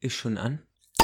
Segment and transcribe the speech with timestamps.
[0.00, 0.60] Ist schon an.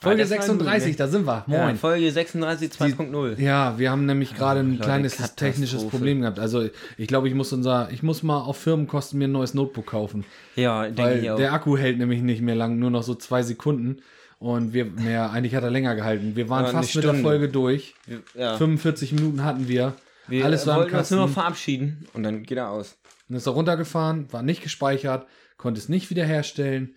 [0.00, 1.44] Folge war 36, gut, da sind wir.
[1.48, 1.76] Ja, Moin.
[1.76, 3.40] Folge 36 2.0.
[3.40, 6.38] Ja, wir haben nämlich gerade ein Leute, kleines technisches Problem gehabt.
[6.38, 9.86] Also ich glaube, ich muss unser, ich muss mal auf Firmenkosten mir ein neues Notebook
[9.86, 10.24] kaufen.
[10.54, 11.36] Ja, denke Weil ich auch.
[11.36, 14.02] der Akku hält nämlich nicht mehr lang, nur noch so zwei Sekunden.
[14.38, 16.36] Und wir, naja, eigentlich hat er länger gehalten.
[16.36, 17.14] Wir waren eine fast mit der.
[17.14, 17.94] Folge durch.
[18.34, 18.56] ja.
[18.56, 19.94] 45 Minuten hatten wir.
[20.28, 22.98] Wir Alles wollten uns nur noch verabschieden und dann geht er aus.
[23.28, 25.26] Dann ist er runtergefahren, war nicht gespeichert,
[25.56, 26.96] konnte es nicht wiederherstellen.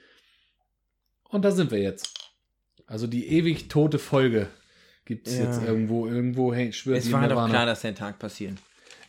[1.29, 2.13] Und da sind wir jetzt.
[2.85, 4.47] Also die ewig tote Folge
[5.05, 5.45] gibt es Ja.
[5.45, 6.07] jetzt irgendwo.
[6.07, 7.49] Irgendwo hey, schwört Es war doch Nirvana.
[7.49, 8.57] klar, dass der Tag passieren.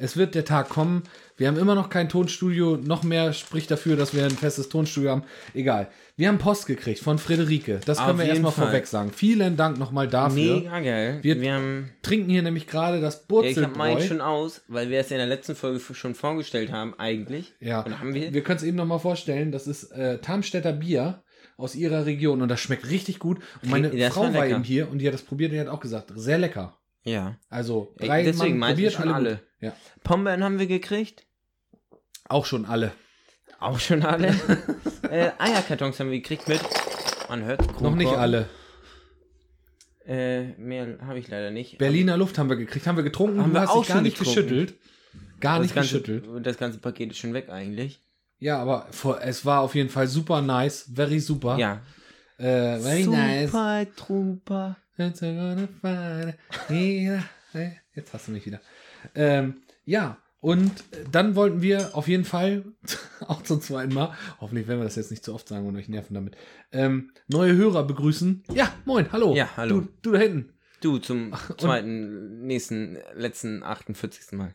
[0.03, 1.03] Es wird der Tag kommen.
[1.37, 2.77] Wir haben immer noch kein Tonstudio.
[2.79, 5.23] Noch mehr spricht dafür, dass wir ein festes Tonstudio haben.
[5.55, 5.89] Egal.
[6.17, 7.81] Wir haben Post gekriegt von Friederike.
[7.85, 8.67] Das können Auf wir erstmal Fall.
[8.67, 9.11] vorweg sagen.
[9.13, 10.57] Vielen Dank nochmal dafür.
[10.61, 11.19] Mega geil.
[11.23, 11.91] Wir- Wir, haben.
[12.03, 14.01] Trinken hier nämlich gerade das Ja, ich habe meinen Burzelbräu.
[14.07, 17.53] schon aus, weil wir es ja in der letzten Folge schon vorgestellt haben, eigentlich.
[17.61, 18.33] Ja, Und haben wir.
[18.33, 19.53] wir können es eben nochmal vorstellen.
[19.53, 21.23] Das ist äh, Tarmstädter Bier
[21.59, 23.39] aus ihrer region und das schmeckt richtig gut.
[23.62, 25.81] Und meine Frau war eben hier und die hat das probiert und die hat auch
[25.81, 26.79] gesagt, sehr lecker.
[27.03, 27.37] Ja.
[27.48, 29.29] Also Ey, drei deswegen Mann meinte ich probiert schon alle.
[29.31, 29.43] alle.
[29.61, 29.73] Ja,
[30.05, 31.27] Pombeeren haben wir gekriegt.
[32.29, 32.92] auch schon alle.
[33.59, 34.29] Auch schon alle.
[35.11, 36.61] äh, Eierkartons haben wir gekriegt mit.
[37.29, 38.48] Man hört Noch nicht alle.
[40.07, 41.79] Äh, mehr habe ich leider nicht.
[41.79, 43.41] Berliner Luft haben wir gekriegt, haben wir getrunken.
[43.41, 44.42] Haben du wir hast auch dich gar nicht getrunken.
[44.48, 44.75] geschüttelt.
[45.41, 46.47] Gar das nicht ganze, geschüttelt.
[46.47, 48.01] Das ganze Paket ist schon weg eigentlich.
[48.39, 48.89] Ja, aber
[49.23, 51.59] es war auf jeden Fall super nice, very super.
[51.59, 51.83] Ja.
[52.39, 53.51] Äh, very nice.
[53.51, 54.77] Super Trooper.
[57.95, 58.61] Jetzt hast du mich wieder.
[59.15, 60.73] Ähm, ja, und
[61.11, 62.65] dann wollten wir auf jeden Fall,
[63.27, 65.89] auch zum zweiten Mal, hoffentlich werden wir das jetzt nicht zu oft sagen und euch
[65.89, 66.37] nerven damit,
[66.73, 68.45] ähm, neue Hörer begrüßen.
[68.53, 69.34] Ja, moin, hallo.
[69.34, 69.81] Ja, hallo.
[69.81, 70.53] Du, du da hinten.
[70.81, 74.33] Du zum zweiten, nächsten, letzten 48.
[74.33, 74.55] Mal.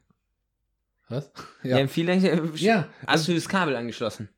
[1.10, 1.32] Was?
[1.64, 1.80] Ja.
[1.80, 1.88] Ja.
[1.88, 2.56] viel länger.
[2.56, 2.88] Ja.
[3.08, 4.30] Hast du das Kabel angeschlossen?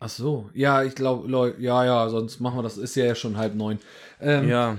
[0.00, 0.50] Ach so.
[0.54, 2.76] Ja, ich glaube, ja, ja, sonst machen wir das.
[2.78, 3.78] Ist ja schon halb neun.
[4.20, 4.78] Ähm, Ja.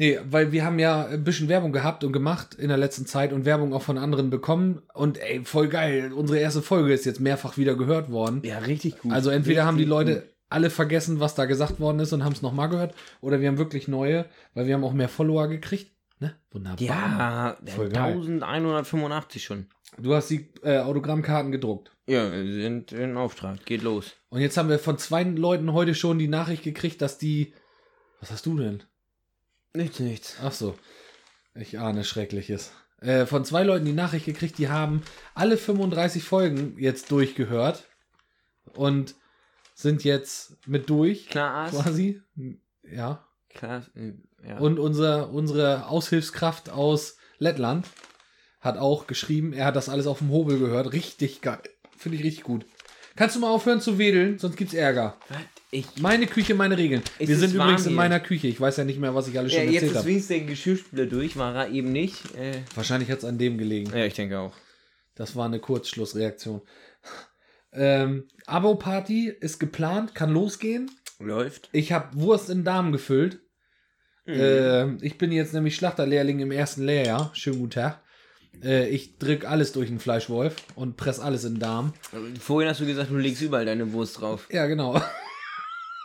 [0.00, 3.34] Nee, weil wir haben ja ein bisschen Werbung gehabt und gemacht in der letzten Zeit
[3.34, 4.80] und Werbung auch von anderen bekommen.
[4.94, 6.14] Und ey, voll geil.
[6.14, 8.40] Unsere erste Folge ist jetzt mehrfach wieder gehört worden.
[8.42, 9.12] Ja, richtig gut.
[9.12, 10.24] Also entweder Richtig haben die Leute gut.
[10.48, 12.94] alle vergessen, was da gesagt worden ist und haben es nochmal gehört.
[13.20, 14.24] Oder wir haben wirklich neue,
[14.54, 15.92] weil wir haben auch mehr Follower gekriegt.
[16.18, 16.34] Ne?
[16.50, 16.80] Wunderbar.
[16.80, 18.14] Ja, Voll geil.
[18.14, 19.66] 1185 schon.
[19.98, 21.94] Du hast die äh, Autogrammkarten gedruckt.
[22.06, 23.66] Ja, sind in Auftrag.
[23.66, 24.12] Geht los.
[24.30, 27.52] Und jetzt haben wir von zwei Leuten heute schon die Nachricht gekriegt, dass die.
[28.20, 28.82] Was hast du denn?
[29.74, 30.36] Nichts, nichts.
[30.42, 30.76] Ach so.
[31.54, 32.72] Ich ahne Schreckliches.
[33.00, 35.02] Äh, von zwei Leuten die Nachricht gekriegt, die haben
[35.34, 37.84] alle 35 Folgen jetzt durchgehört
[38.74, 39.14] und
[39.74, 41.72] sind jetzt mit durch, Klar, As.
[41.72, 42.20] quasi.
[42.82, 43.26] Ja.
[43.48, 43.86] Klar,
[44.46, 44.58] ja.
[44.58, 47.86] Und unser, unsere Aushilfskraft aus Lettland
[48.60, 50.92] hat auch geschrieben, er hat das alles auf dem Hobel gehört.
[50.92, 51.62] Richtig geil.
[51.96, 52.66] Finde ich richtig gut.
[53.16, 55.16] Kannst du mal aufhören zu wedeln, sonst gibt's Ärger.
[55.28, 55.38] Was?
[55.72, 55.86] Ich.
[56.00, 57.02] Meine Küche, meine Regeln.
[57.18, 58.48] Wir ist sind übrigens in meiner Küche.
[58.48, 60.08] Ich weiß ja nicht mehr, was ich alles Ja, schon jetzt erzählt ist habe.
[60.08, 62.34] wenigstens der Geschirrspüler durch, war er eben nicht.
[62.34, 63.90] Äh, Wahrscheinlich hat es an dem gelegen.
[63.96, 64.52] ja, ich denke auch.
[65.14, 66.62] Das war eine Kurzschlussreaktion.
[67.72, 70.90] Ähm, Abo-Party ist geplant, kann losgehen.
[71.20, 71.68] Läuft.
[71.72, 73.40] Ich habe Wurst in Darm gefüllt.
[74.26, 74.34] Mhm.
[74.36, 77.30] Ähm, ich bin jetzt nämlich Schlachterlehrling im ersten Lehrjahr.
[77.34, 78.02] Schönen guten Tag.
[78.64, 81.92] Äh, ich drück alles durch den Fleischwolf und press alles in den Darm.
[82.40, 84.48] Vorhin hast du gesagt, du legst überall deine Wurst drauf.
[84.50, 85.00] Ja, genau.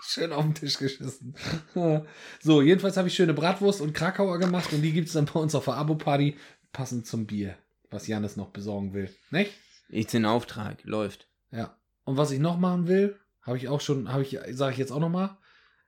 [0.07, 1.35] Schön auf den Tisch geschissen.
[2.41, 5.39] so, jedenfalls habe ich schöne Bratwurst und Krakauer gemacht und die gibt es dann bei
[5.39, 6.37] uns auf der Abo-Party
[6.71, 7.57] passend zum Bier,
[7.89, 9.09] was Janis noch besorgen will.
[9.31, 9.53] Nicht?
[9.89, 10.83] Ich in Auftrag.
[10.83, 11.27] Läuft.
[11.51, 11.77] Ja.
[12.03, 14.91] Und was ich noch machen will, habe ich auch schon, habe ich, sage ich jetzt
[14.91, 15.37] auch noch mal.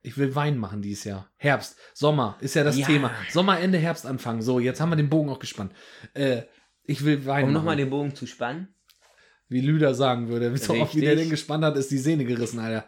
[0.02, 1.28] Ich will Wein machen dieses Jahr.
[1.36, 2.86] Herbst, Sommer ist ja das Ja.
[2.86, 3.10] Thema.
[3.30, 4.42] Sommer, Ende, Herbst, Anfang.
[4.42, 5.72] So, jetzt haben wir den Bogen auch gespannt.
[6.14, 6.42] Äh,
[6.84, 8.68] ich will Wein Um nochmal den Bogen zu spannen.
[9.48, 10.56] Wie Lüder sagen würde.
[10.56, 12.86] So oft wie der den gespannt hat, ist die Sehne gerissen, Alter.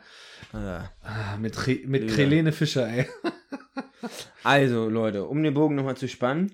[0.52, 2.08] Ah, mit Re mit.
[2.08, 3.06] Krelene Fischer, ey.
[4.42, 6.52] Also, Leute, um den Bogen nochmal zu spannen.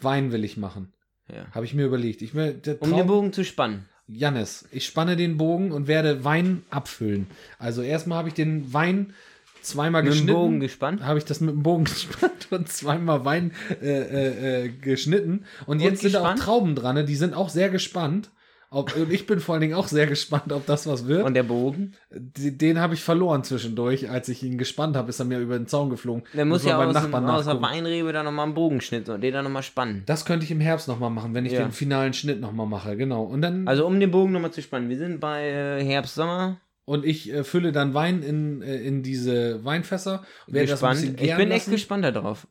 [0.00, 0.92] Wein will ich machen.
[1.28, 1.46] Ja.
[1.52, 2.22] Habe ich mir überlegt.
[2.22, 3.86] Ich will, Um den Bogen zu spannen.
[4.06, 7.26] Jannis, ich spanne den Bogen und werde Wein abfüllen.
[7.58, 9.12] Also erstmal habe ich den Wein
[9.60, 10.32] zweimal Mit dem geschnitten.
[10.38, 11.02] Bogen gespannt.
[11.04, 13.52] habe ich das mit dem Bogen gespannt und zweimal Wein
[13.82, 15.44] äh, äh, äh, geschnitten.
[15.66, 16.40] Und jetzt sind gespannt?
[16.40, 17.04] auch Trauben dran, ne?
[17.04, 18.30] die sind auch sehr gespannt.
[18.70, 21.24] Ob, und ich bin vor allen Dingen auch sehr gespannt, ob das was wird.
[21.24, 21.94] Und der Bogen?
[22.10, 24.10] Die- den habe ich verloren zwischendurch.
[24.10, 26.24] Als ich ihn gespannt habe, ist er mir über den Zaun geflogen.
[26.34, 27.62] Der muss ja beim aus, Nachbarn aus der.
[27.62, 30.02] Weinrebe dann nochmal einen Bogenschnitt und den dann nochmal spannen.
[30.04, 31.60] Das könnte ich im Herbst nochmal machen, wenn ich Ja.
[31.62, 32.94] den finalen Schnitt nochmal mache.
[32.98, 33.22] Genau.
[33.24, 34.90] Und dann Also um den Bogen nochmal zu spannen.
[34.90, 36.60] Wir sind bei äh, Herbst, Sommer.
[36.84, 40.24] und ich äh, fülle dann Wein in, äh, in diese Weinfässer.
[40.46, 41.02] Gespannt.
[41.02, 41.70] Ich bin echt lassen.
[41.70, 42.46] gespannt darauf.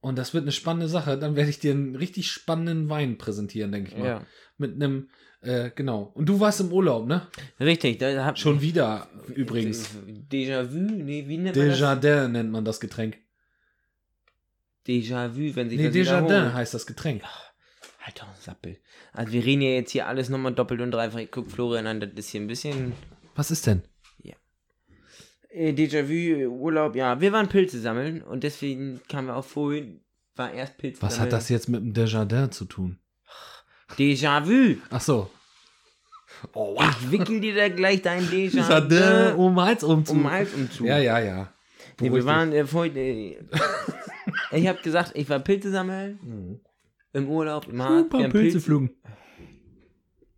[0.00, 1.16] Und das wird eine spannende Sache.
[1.18, 4.06] Dann werde ich dir einen richtig spannenden Wein präsentieren, denke ich mal.
[4.06, 4.20] Ja.
[4.58, 5.08] Mit einem
[5.40, 6.10] Äh, genau.
[6.14, 7.28] Und du warst im Urlaub, ne?
[7.60, 9.88] Richtig, da hab Schon wieder übrigens.
[10.30, 10.78] Déjà-vu?
[10.78, 11.76] Nee, wie nennt man das?
[11.78, 13.18] Desjardins nennt man das Getränk.
[14.86, 17.22] Déjà-vu, wenn sie Nee, Desjardins heißt das Getränk.
[18.00, 18.78] Halt doch, Sappel.
[19.12, 21.20] Also wir reden ja jetzt hier alles nochmal doppelt und dreifach.
[21.30, 22.92] Guck, Florian an, das ist hier ein bisschen...
[23.34, 23.82] Was ist denn?
[25.50, 27.20] Äh, Déjà-vu, Urlaub, ja.
[27.20, 30.00] Wir waren Pilze sammeln und deswegen kamen wir auch vorhin,
[30.36, 31.32] war erst Pilze Was sammeln.
[31.32, 32.98] hat das jetzt mit dem Desjardins zu tun?
[33.96, 34.76] Déjà-vu.
[34.90, 35.30] Ach so.
[36.52, 40.12] Oh, Ich wickel dir da gleich dein Déjà-vu um Hals umzu.
[40.12, 40.84] um Hals umzu.
[40.84, 41.52] Ja, ja, ja.
[42.00, 43.38] Nee, wir waren äh, vorhin, äh,
[44.52, 46.60] ich habe gesagt, ich war Pilze sammeln Mhm.
[47.12, 47.78] im Urlaub, im.
[47.78, 48.90] Super haben Pilze pflügen.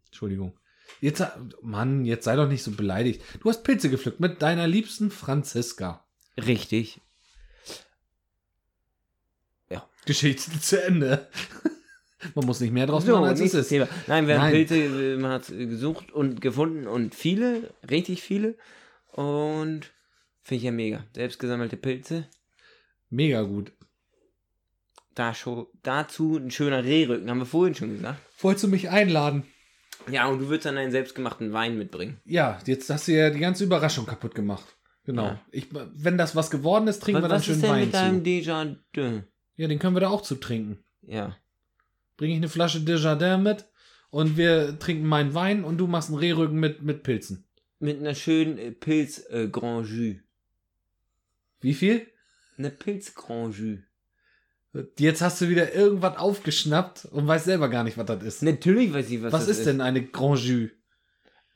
[0.06, 0.56] Entschuldigung.
[1.02, 1.22] Jetzt,
[1.62, 3.22] Mann, jetzt sei doch nicht so beleidigt.
[3.40, 6.04] Du hast Pilze gepflückt mit deiner liebsten Franziska.
[6.36, 7.00] Richtig.
[10.06, 11.28] Geschichte zu Ende.
[12.34, 13.68] Man muss nicht mehr draus So, machen, als es ist.
[13.68, 13.88] Thema.
[14.06, 14.52] Nein, wir haben Nein.
[14.52, 18.56] Pilze äh, man hat gesucht und gefunden und viele, richtig viele.
[19.12, 19.90] Und
[20.42, 21.04] finde ich ja mega.
[21.14, 22.26] Selbstgesammelte Pilze.
[23.08, 23.72] Mega gut.
[25.14, 28.20] Da schon, dazu ein schöner Rehrücken, haben wir vorhin schon gesagt.
[28.40, 29.44] Wolltest du mich einladen?
[30.10, 32.20] Ja, und du würdest dann einen selbstgemachten Wein mitbringen.
[32.24, 34.64] Ja, jetzt hast du ja die ganze Überraschung kaputt gemacht.
[35.04, 35.24] Genau.
[35.24, 35.40] Ja.
[35.50, 37.84] Ich, wenn das was geworden ist, trinken wir Was, dann was schön ist denn Wein
[37.84, 38.30] mit deinem zu.
[38.30, 39.22] Déjà-vu?
[39.56, 40.78] Ja, den können wir da auch zu trinken.
[41.02, 41.36] Ja.
[42.20, 43.64] Bringe ich eine Flasche Desjardins mit
[44.10, 47.46] und wir trinken meinen Wein und du machst einen Rehrücken mit, mit Pilzen.
[47.78, 50.16] Mit einer schönen äh, Pilz äh, Grand Jus.
[51.62, 52.06] Wie viel?
[52.58, 53.78] Eine Pilz Grand Jus.
[54.98, 58.42] Jetzt hast du wieder irgendwas aufgeschnappt und weißt selber gar nicht, was das ist.
[58.42, 60.68] Natürlich weiß ich, was, was das ist denn eine Grand Jus?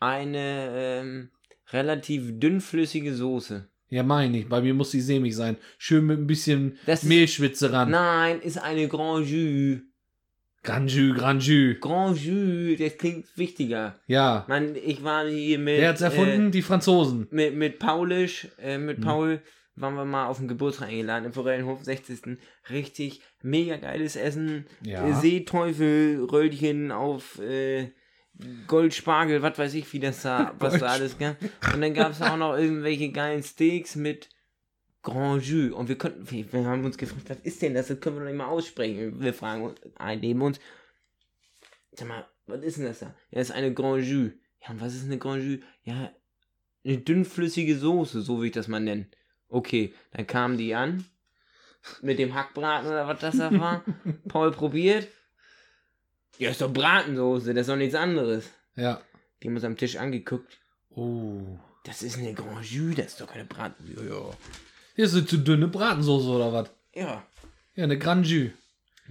[0.01, 0.69] Eine
[1.03, 1.31] ähm,
[1.73, 3.69] relativ dünnflüssige Soße.
[3.91, 4.49] Ja, meine ich.
[4.49, 5.59] Bei mir muss sie sämig sein.
[5.77, 7.91] Schön mit ein bisschen Das ist- Mehlschwitze ran.
[7.91, 9.83] Nein, ist eine Grand Jus.
[10.65, 11.77] Grand Jus, Grand Jus.
[11.81, 13.97] Grand Jus, das klingt wichtiger.
[14.07, 14.45] Ja.
[14.49, 15.79] Mann, ich war hier mit.
[15.79, 16.51] Wer hat's erfunden?
[16.51, 17.29] Die Franzosen.
[17.31, 19.05] Äh, mit, mit Paulisch, äh, mit Hm.
[19.05, 19.43] Paul
[19.77, 22.39] waren wir mal auf den Geburtstag eingeladen im Forellenhof 60.
[22.71, 24.67] Richtig mega geiles Essen.
[24.83, 25.07] Ja.
[25.07, 27.91] Äh, Seeteufel, Röllchen auf äh,
[28.67, 31.37] Goldspargel, was weiß ich, wie das da, was da alles gab.
[31.73, 34.29] Und dann gab es auch noch irgendwelche geilen Steaks mit
[35.05, 35.73] Grand Jus.
[35.73, 37.87] Und wir konnten, wir, wir haben uns gefragt, was ist denn das?
[37.87, 39.21] Das können wir doch nicht mal aussprechen.
[39.21, 40.59] Wir fragen uns, ein neben uns,
[41.93, 43.07] sag mal, was ist denn das da?
[43.31, 44.33] Ja, das ist eine Grand Jus.
[44.63, 45.61] Ja, und was ist eine Grand Jus?
[45.85, 46.11] Ja,
[46.85, 49.07] eine dünnflüssige Soße, so will ich das mal nennen.
[49.49, 51.05] Okay, dann kamen die an.
[52.01, 53.85] Mit dem Hackbraten oder was das da war.
[54.29, 55.07] Paul probiert.
[56.39, 58.51] Ja, ist doch Bratensoße, das ist doch nichts anderes.
[58.75, 59.03] Ja.
[59.43, 60.59] Die haben uns am Tisch angeguckt.
[60.91, 61.59] Oh.
[61.85, 63.85] Das ist eine Grand Jus, das ist doch keine Braten.
[63.95, 64.31] Ja, ja.
[64.95, 66.71] Hier ist eine zu dünne Bratensoße oder was?
[66.95, 67.25] Ja,
[67.75, 68.51] Ja, eine Grand Jus.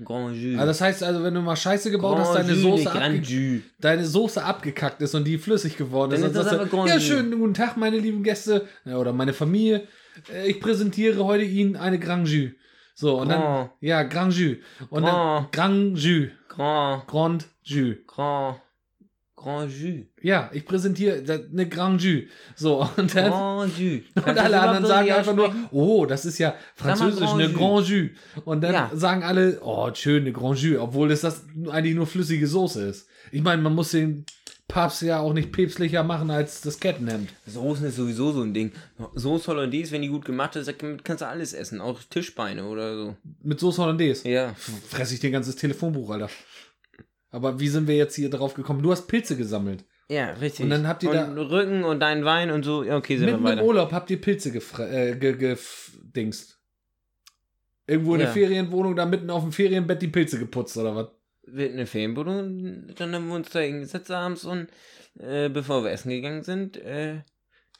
[0.03, 0.55] Grand Jus.
[0.57, 3.61] Also das heißt also, wenn du mal Scheiße gebaut hast, Grand deine Jus, Soße, abge
[3.79, 6.99] deine Soße abgekackt ist und die flüssig geworden ist, Dann ist dann sagst du, ja,
[6.99, 9.87] schönen guten Tag, meine lieben Gäste ja, oder meine Familie.
[10.33, 12.51] Äh, Ich präsentiere heute Ihnen eine Grand Jus.
[12.95, 13.71] So, und dann, Grand.
[13.81, 14.57] ja, Grand Jus.
[14.89, 15.51] Und dann, Grand.
[15.51, 16.29] Grand Jus.
[16.47, 17.97] Grand, Grand Jus.
[18.07, 18.61] Grand,
[19.43, 20.05] Grand Jus.
[20.21, 22.23] Ja, ich präsentiere eine Grand Jus.
[22.55, 24.01] So, und dann, Grand Jus.
[24.15, 27.51] und alle anderen sagen einfach nur, oh, das ist ja französisch, eine.
[27.51, 28.09] Grand Jus.
[28.45, 28.91] Und dann Ja.
[28.93, 33.07] sagen alle, oh, schön, eine Grand Jus, obwohl es das eigentlich nur flüssige Soße ist.
[33.31, 34.25] Ich meine, man muss den
[34.69, 37.29] Papst ja auch nicht päpstlicher machen als das Kettenhemd.
[37.45, 38.71] Soßen ist sowieso so ein Ding.
[39.13, 40.71] Soße Hollandaise, wenn die gut gemacht ist,
[41.03, 41.81] kannst du alles essen.
[41.81, 43.15] Auch Tischbeine oder so.
[43.43, 44.27] Mit Soße Hollandaise.
[44.27, 44.55] Ja.
[44.89, 46.29] Fress ich dir ein ganzes Telefonbuch, Alter.
[47.33, 48.81] Aber wie sind wir jetzt hier drauf gekommen?
[48.83, 49.83] Du hast Pilze gesammelt.
[50.07, 50.63] Ja, richtig.
[50.63, 52.83] Und dann habt ihr und da- Rücken und deinen Wein und so.
[52.83, 53.65] Ja, okay, sind Mitten wir im weiter.
[53.67, 56.59] Urlaub habt ihr Pilze gefre äh, ge gedingst.
[57.87, 58.27] Irgendwo in Ja.
[58.27, 61.07] der Ferienwohnung, da mitten auf dem Ferienbett die Pilze geputzt, oder was?
[61.45, 64.67] Wir hatten eine Ferienwohnung, dann haben wir uns da hingesetzt abends und
[65.19, 67.21] äh, bevor wir essen gegangen sind, äh,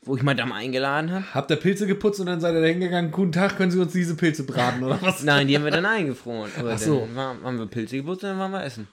[0.02, 1.34] wo ich Madame eingeladen habe.
[1.34, 3.94] Habt ihr Pilze geputzt und dann seid ihr da hingegangen, guten Tag, können Sie uns
[3.94, 5.24] diese Pilze braten, oder was?
[5.24, 6.52] Nein, die haben wir dann eingefroren.
[6.60, 7.08] Aber Ach so.
[7.16, 8.88] dann haben wir Pilze geputzt und dann waren wir essen.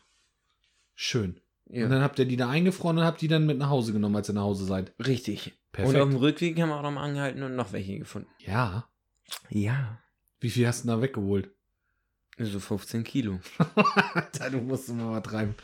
[1.03, 1.41] Schön.
[1.71, 1.85] Ja.
[1.85, 4.17] Und dann habt ihr die da eingefroren und habt die dann mit nach Hause genommen,
[4.17, 4.93] als ihr nach Hause seid.
[4.99, 5.55] Richtig.
[5.73, 5.95] Perfekt.
[5.95, 8.29] Und auf dem Rückweg haben wir auch noch mal angehalten und noch welche gefunden.
[8.41, 8.87] Ja.
[9.49, 9.99] Ja.
[10.41, 11.49] Wie viel hast du denn da weggeholt?
[12.39, 13.41] So 15 Kilo.
[14.53, 15.55] Du musst mal was treiben.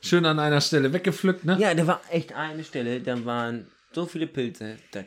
[0.00, 1.58] Schön an einer Stelle weggepflückt, ne?
[1.60, 4.78] Ja, da war echt eine Stelle, da waren so viele Pilze.
[4.92, 5.04] Da,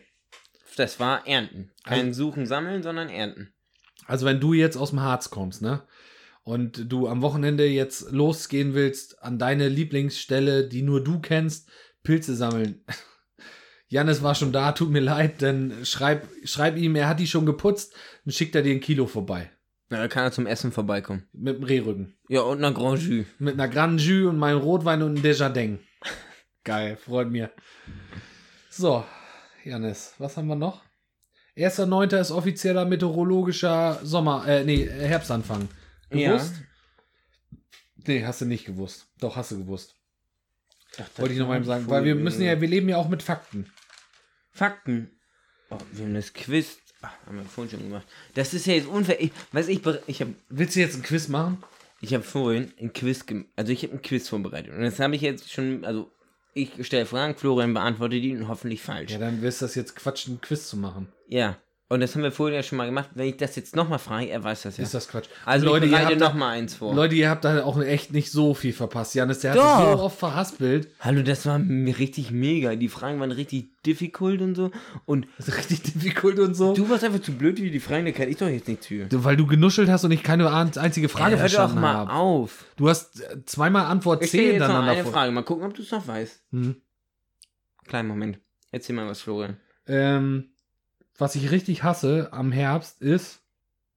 [0.78, 1.72] das war Ernten.
[1.84, 3.52] Kein Suchen, Sammeln, sondern Ernten.
[4.06, 5.82] Also wenn du jetzt aus dem Harz kommst, ne?
[6.44, 11.70] Und du am Wochenende jetzt losgehen willst an deine Lieblingsstelle, die nur du kennst,
[12.04, 12.84] Pilze sammeln.
[13.88, 17.46] Janis war schon da, tut mir leid, denn schreib, schreib ihm, er hat die schon
[17.46, 17.94] geputzt,
[18.26, 19.52] dann schickt er dir ein Kilo vorbei.
[19.90, 21.28] Na, da kann er zum Essen vorbeikommen.
[21.34, 22.16] Mit dem Rehrücken.
[22.30, 23.26] Ja, und einer Grand Jus.
[23.40, 25.82] Mit einer Grand Jus und meinem Rotwein und einem Desjardins.
[26.64, 27.52] Geil, freut mir.
[28.70, 29.04] So,
[29.66, 30.82] Janis, was haben wir noch?
[31.58, 32.18] 1.9.
[32.18, 35.68] ist offizieller meteorologischer Sommer, äh, nee, Herbstanfang.
[36.12, 36.54] Gewusst?
[38.06, 39.08] Nee, hast du nicht gewusst.
[39.20, 39.96] Doch, hast du gewusst.
[41.18, 43.72] Wollte ich noch mal sagen, weil wir müssen ja, wir leben ja auch mit Fakten.
[44.52, 45.12] Fakten.
[45.70, 46.78] Oh, wir haben das Quiz.
[47.02, 48.06] Ach, haben wir vorhin schon gemacht.
[48.34, 49.22] Das ist ja jetzt unfair.
[49.22, 51.64] Ich, weiß ich, ich habe Willst du jetzt ein Quiz machen?
[52.02, 53.24] ich habe vorhin ein Quiz,
[53.56, 56.12] also ich habe ein Quiz vorbereitet und das habe ich jetzt schon, also
[56.54, 59.12] ich stelle Fragen, Florian beantwortet die und hoffentlich falsch.
[59.12, 61.08] Ja, dann wirst das jetzt Quatsch, ein Quiz zu machen.
[61.28, 61.58] Ja.
[61.92, 63.10] Und das haben wir vorhin ja schon mal gemacht.
[63.16, 64.84] Wenn ich das jetzt nochmal frage, er weiß das ja.
[64.86, 65.28] Ist das Quatsch.
[65.44, 66.96] also Leute, ich ihr bereite nochmal eins vor.
[66.96, 69.14] Leute, ihr habt da auch echt nicht so viel verpasst.
[69.14, 69.78] Janis, der hat Doch.
[69.78, 70.88] sich so oft verhaspelt.
[71.02, 72.76] Hallo, das war richtig mega.
[72.78, 74.72] Die Fragen waren richtig difficult und so.
[75.04, 76.74] Und richtig difficult und so.
[76.74, 79.08] du warst einfach zu blöd wie die Fragen, da kann ich doch jetzt nichts für.
[79.12, 82.14] Weil du genuschelt hast und ich keine einzige Frage Hör doch verstanden mal habe.
[82.14, 82.68] auf.
[82.78, 85.12] Du hast äh, zweimal Antwort Ich 10 stelle jetzt noch eine vor.
[85.12, 85.34] Frage.
[85.34, 86.42] Mal gucken, ob du es noch weißt.
[86.54, 86.78] Hm.
[87.86, 88.40] Kleinen Moment.
[88.72, 89.58] Erzähl mal was, Florian.
[89.88, 90.51] Ähm,
[91.18, 93.42] was ich richtig hasse am Herbst ist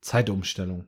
[0.01, 0.87] Zeitumstellung.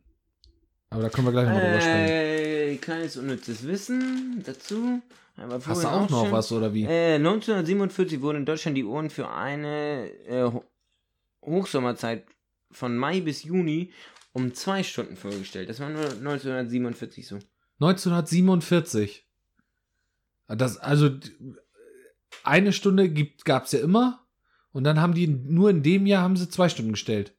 [0.91, 2.09] Aber da können wir gleich nochmal drüber sprechen.
[2.09, 5.01] Äh, kleines unnützes Wissen dazu.
[5.37, 6.85] Aber Hast du auch noch was oder wie?
[6.85, 10.65] Äh, 1947 wurden in Deutschland die Uhren für eine äh, Ho-
[11.45, 12.25] Hochsommerzeit
[12.71, 13.93] von Mai bis Juni
[14.33, 15.69] um zwei Stunden vorgestellt.
[15.69, 17.39] Das war nur 1947 so.
[17.81, 19.27] 1947.
[20.49, 21.11] Das, also
[22.45, 23.11] eine Stunde
[23.45, 24.26] gab es ja immer
[24.77, 27.33] und dann haben die nur in dem Jahr haben sie zwei Stunden gestellt.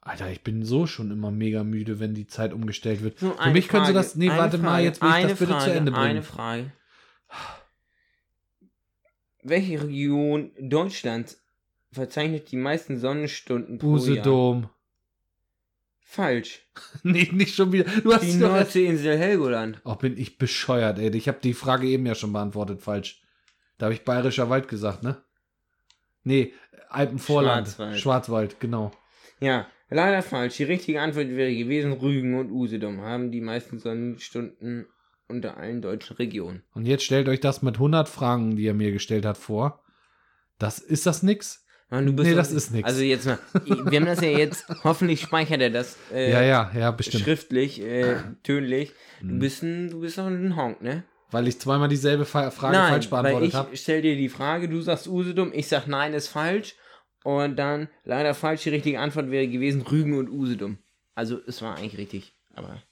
[0.00, 3.20] Alter, ich bin so schon immer mega müde, wenn die Zeit umgestellt wird.
[3.20, 4.16] So, Für mich können sie das.
[4.16, 6.06] Nee, warte mal, Frage, jetzt will ich das bitte Frage, zu Ende bringen.
[6.06, 6.72] Eine Frage.
[9.44, 11.40] Welche Region Deutschlands
[11.92, 13.96] verzeichnet die meisten Sonnenstunden pro Jahr?
[13.96, 14.68] Usedom.
[16.00, 16.66] Falsch.
[17.04, 17.84] nee, nicht schon wieder.
[17.84, 19.80] Du hast Die Nordseeinsel Helgoland.
[19.84, 21.14] Oh, bin ich bescheuert, ey.
[21.14, 23.22] Ich habe die Frage eben ja schon beantwortet, falsch.
[23.78, 25.23] Da habe ich Bayerischer Wald gesagt, ne?
[26.24, 26.52] Nee,
[26.88, 27.66] Alpenvorland.
[27.68, 28.00] Schwarzwald.
[28.00, 28.92] Schwarzwald, genau.
[29.40, 30.56] Ja, leider falsch.
[30.56, 34.86] Die richtige Antwort wäre gewesen, Rügen und Usedom haben die meisten Sonnenstunden
[35.28, 36.62] unter allen deutschen Regionen.
[36.74, 39.82] Und jetzt stellt euch das mit 100 Fragen, die er mir gestellt hat, vor.
[40.58, 41.64] Das ist das nix?
[41.90, 42.86] Mann, du bist Nee, das ist nix.
[42.86, 46.70] Also jetzt mal, wir haben das ja jetzt, hoffentlich speichert er das äh, ja, ja,
[46.76, 47.24] ja, bestimmt.
[47.24, 48.92] schriftlich, äh, tönlich.
[49.20, 49.38] Du Hm.
[49.38, 51.04] bist ein, du bist doch ein Honk, ne?
[51.34, 53.76] Weil ich zweimal dieselbe Frage nein, falsch beantwortet ich habe.
[53.76, 56.76] stell dir die Frage, du sagst Usedom, ich sag nein, ist falsch.
[57.24, 60.78] Und dann leider falsch, die richtige Antwort wäre gewesen Rügen und Usedom.
[61.16, 62.82] Also es war eigentlich richtig, aber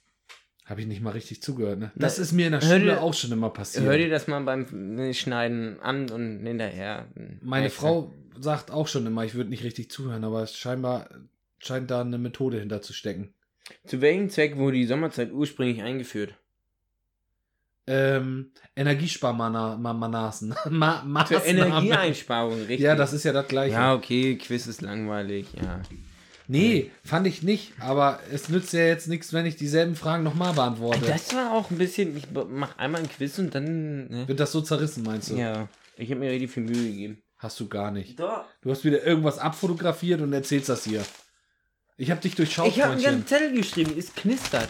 [0.65, 1.91] Habe ich nicht mal richtig zugehört, ne?
[1.95, 3.85] Na, Das ist mir in der Schule dir- auch schon immer passiert.
[3.85, 7.07] hör dir das mal beim Schneiden an und hinterher.
[7.41, 7.71] Meine du.
[7.71, 11.07] Frau sagt auch schon immer, ich würde nicht richtig zuhören, aber es scheinbar
[11.59, 13.33] scheint da eine Methode hinter zu stecken.
[13.85, 16.35] Zu welchem Zweck wurde die Sommerzeit ursprünglich eingeführt?
[17.85, 20.55] Ähm, Energiesparmanasen.
[20.69, 21.45] Ma Für Maßnahmen.
[21.45, 22.79] Energieeinsparung, richtig?
[22.79, 23.73] Ja, das ist ja das gleiche.
[23.73, 25.81] Ja, okay, Quiz ist langweilig, ja.
[26.47, 30.53] Nee, fand ich nicht, aber es nützt ja jetzt nichts, wenn ich dieselben Fragen nochmal
[30.53, 31.05] beantworte.
[31.05, 34.07] Das war auch ein bisschen, ich mach einmal ein Quiz und dann.
[34.07, 34.27] Ne?
[34.27, 35.35] Wird das so zerrissen, meinst du?
[35.35, 37.23] Ja, ich habe mir richtig viel Mühe gegeben.
[37.37, 38.19] Hast du gar nicht.
[38.19, 38.45] Doch.
[38.61, 41.03] Du hast wieder irgendwas abfotografiert und erzählst das hier.
[41.97, 44.69] Ich habe dich durchschaut, Ich habe einen ganzen Zettel geschrieben, es knistert.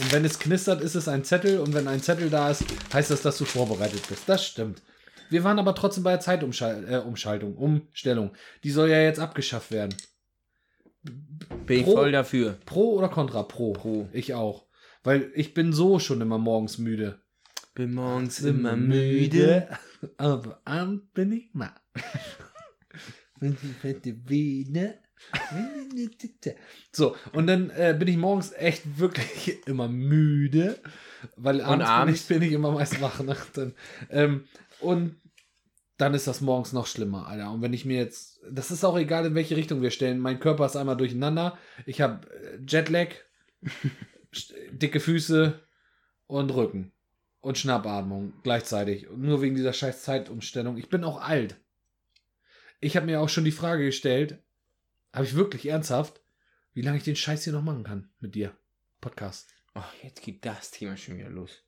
[0.00, 1.60] Und wenn es knistert, ist es ein Zettel.
[1.60, 4.22] Und wenn ein Zettel da ist, heißt das, dass du vorbereitet bist.
[4.26, 4.82] Das stimmt.
[5.28, 8.32] Wir waren aber trotzdem bei der Zeitumschaltung, äh, Umstellung.
[8.64, 9.94] Die soll ja jetzt abgeschafft werden.
[11.02, 12.58] Bin ich voll dafür.
[12.66, 13.42] Pro oder Contra?
[13.42, 13.72] Pro.
[13.72, 14.08] Pro.
[14.12, 14.66] Ich auch.
[15.02, 17.20] Weil ich bin so schon immer morgens müde.
[17.74, 19.68] Bin morgens immer müde.
[20.16, 21.74] Aber abends bin ich mal.
[23.40, 24.98] Und die fette Biene.
[26.92, 30.78] So, und dann äh, bin ich morgens echt wirklich immer müde,
[31.36, 32.22] weil abends, abends?
[32.24, 33.20] Bin, ich, bin ich immer meist wach.
[33.20, 33.36] Ne?
[33.54, 33.74] Dann,
[34.10, 34.44] ähm,
[34.80, 35.16] und
[35.98, 37.50] dann ist das morgens noch schlimmer, Alter.
[37.52, 40.40] Und wenn ich mir jetzt, das ist auch egal, in welche Richtung wir stellen, mein
[40.40, 41.58] Körper ist einmal durcheinander.
[41.86, 42.26] Ich habe
[42.66, 43.08] Jetlag,
[44.34, 45.60] st- dicke Füße
[46.26, 46.92] und Rücken
[47.40, 49.08] und Schnappatmung gleichzeitig.
[49.08, 50.76] Und nur wegen dieser scheiß Zeitumstellung.
[50.78, 51.56] Ich bin auch alt.
[52.80, 54.38] Ich habe mir auch schon die Frage gestellt,
[55.12, 56.20] habe ich wirklich ernsthaft,
[56.72, 58.56] wie lange ich den Scheiß hier noch machen kann mit dir?
[59.00, 59.50] Podcast.
[59.74, 61.62] Oh, jetzt geht das Thema schon wieder los.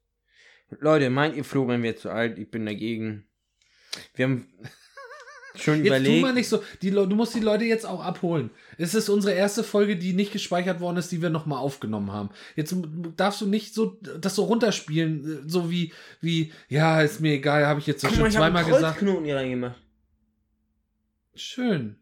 [0.81, 2.39] Leute, meint ihr, Florian wird zu alt?
[2.39, 3.27] Ich bin dagegen.
[4.15, 4.47] Wir haben
[5.55, 6.23] schon Jetzt tu überlegt.
[6.23, 8.51] mal nicht so, die du musst die Leute jetzt auch abholen.
[8.79, 12.31] Es ist unsere erste Folge, die nicht gespeichert worden ist, die wir nochmal aufgenommen haben.
[12.57, 12.75] Jetzt
[13.17, 17.81] darfst du nicht so das so runterspielen, so wie, wie, ja, ist mir egal, habe
[17.81, 18.99] ich jetzt Guck schon mal, ich hab zweimal gesagt.
[18.99, 19.81] Kreuzknoten hier reingemacht.
[21.35, 21.99] Schön.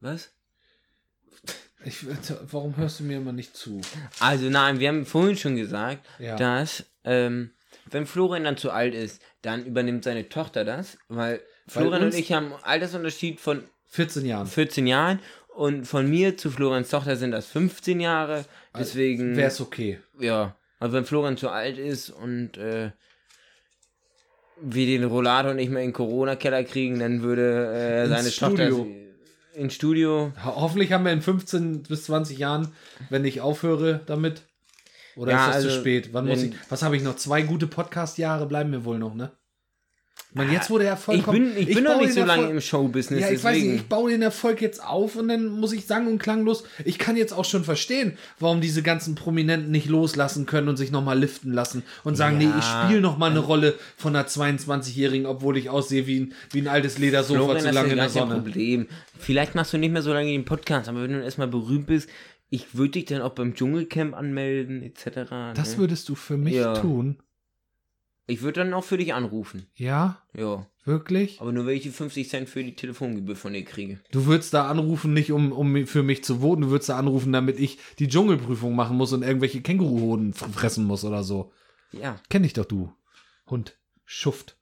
[0.00, 0.35] Was?
[1.86, 2.04] Ich,
[2.50, 3.80] warum hörst du mir immer nicht zu?
[4.18, 6.34] Also nein, wir haben vorhin schon gesagt, Ja.
[6.36, 7.50] dass ähm,
[7.90, 12.32] wenn Florian dann zu alt ist, dann übernimmt seine Tochter das, weil Florian und ich
[12.32, 14.46] haben einen Altersunterschied von 14 Jahren.
[14.48, 15.20] 14 Jahren
[15.54, 18.44] und von mir zu Florians Tochter sind das 15 Jahre.
[18.76, 20.00] Deswegen, Wäre es okay.
[20.18, 22.90] ja, also wenn Florian zu alt ist und äh,
[24.60, 28.30] wir den Rollator nicht mehr in den Corona-Keller kriegen, dann würde äh, seine.
[28.30, 28.70] Tochter
[29.56, 30.32] ins Studio.
[30.44, 32.72] Ho hoffentlich haben wir in 15 bis 20 Jahren,
[33.10, 34.42] wenn ich aufhöre damit.
[35.16, 36.12] Oder Ja, ist das zu also, spät?
[36.12, 37.16] Wann muss ich, was habe ich noch?
[37.16, 39.32] Zwei gute Podcast-Jahre bleiben mir wohl noch, ne?
[40.36, 42.60] Man, jetzt wurde der Erfolg Ich bin, ich bin noch baue nicht so lange im
[42.60, 43.72] Showbusiness, Ja, ich weiß deswegen.
[43.72, 46.64] nicht, ich baue den Erfolg jetzt auf und dann muss ich sang- und klanglos.
[46.84, 50.90] Ich kann jetzt auch schon verstehen, warum diese ganzen Prominenten nicht loslassen können und sich
[50.90, 52.48] nochmal liften lassen und sagen, Ja.
[52.48, 56.60] nee, ich spiele nochmal eine Rolle von einer 22-Jährigen, obwohl ich aussehe wie ein, wie
[56.60, 58.34] ein altes Ledersofa Florian, zu lange in der Sonne.
[58.34, 58.86] Problem.
[59.18, 62.08] Vielleicht machst du nicht mehr so lange den Podcast, aber wenn du erstmal berühmt bist,
[62.50, 65.30] ich würde dich dann auch beim Dschungelcamp anmelden, etc.
[65.54, 65.78] Das ne?
[65.78, 66.74] würdest du für mich Ja.
[66.74, 67.16] tun?
[68.26, 69.66] Ich würde dann auch für dich anrufen.
[69.76, 70.66] Ja, Ja.
[70.84, 71.40] wirklich?
[71.40, 74.00] Aber nur wenn ich die 50 Cent für die Telefongebühr von dir kriege.
[74.10, 77.32] Du würdest da anrufen, nicht um, um für mich zu voten, du würdest da anrufen,
[77.32, 81.52] damit ich die Dschungelprüfung machen muss und irgendwelche Känguruhoden fressen muss oder so.
[81.92, 82.18] Ja.
[82.28, 82.92] Kenn dich doch du.
[83.48, 83.76] Hund.
[84.04, 84.56] Schuft.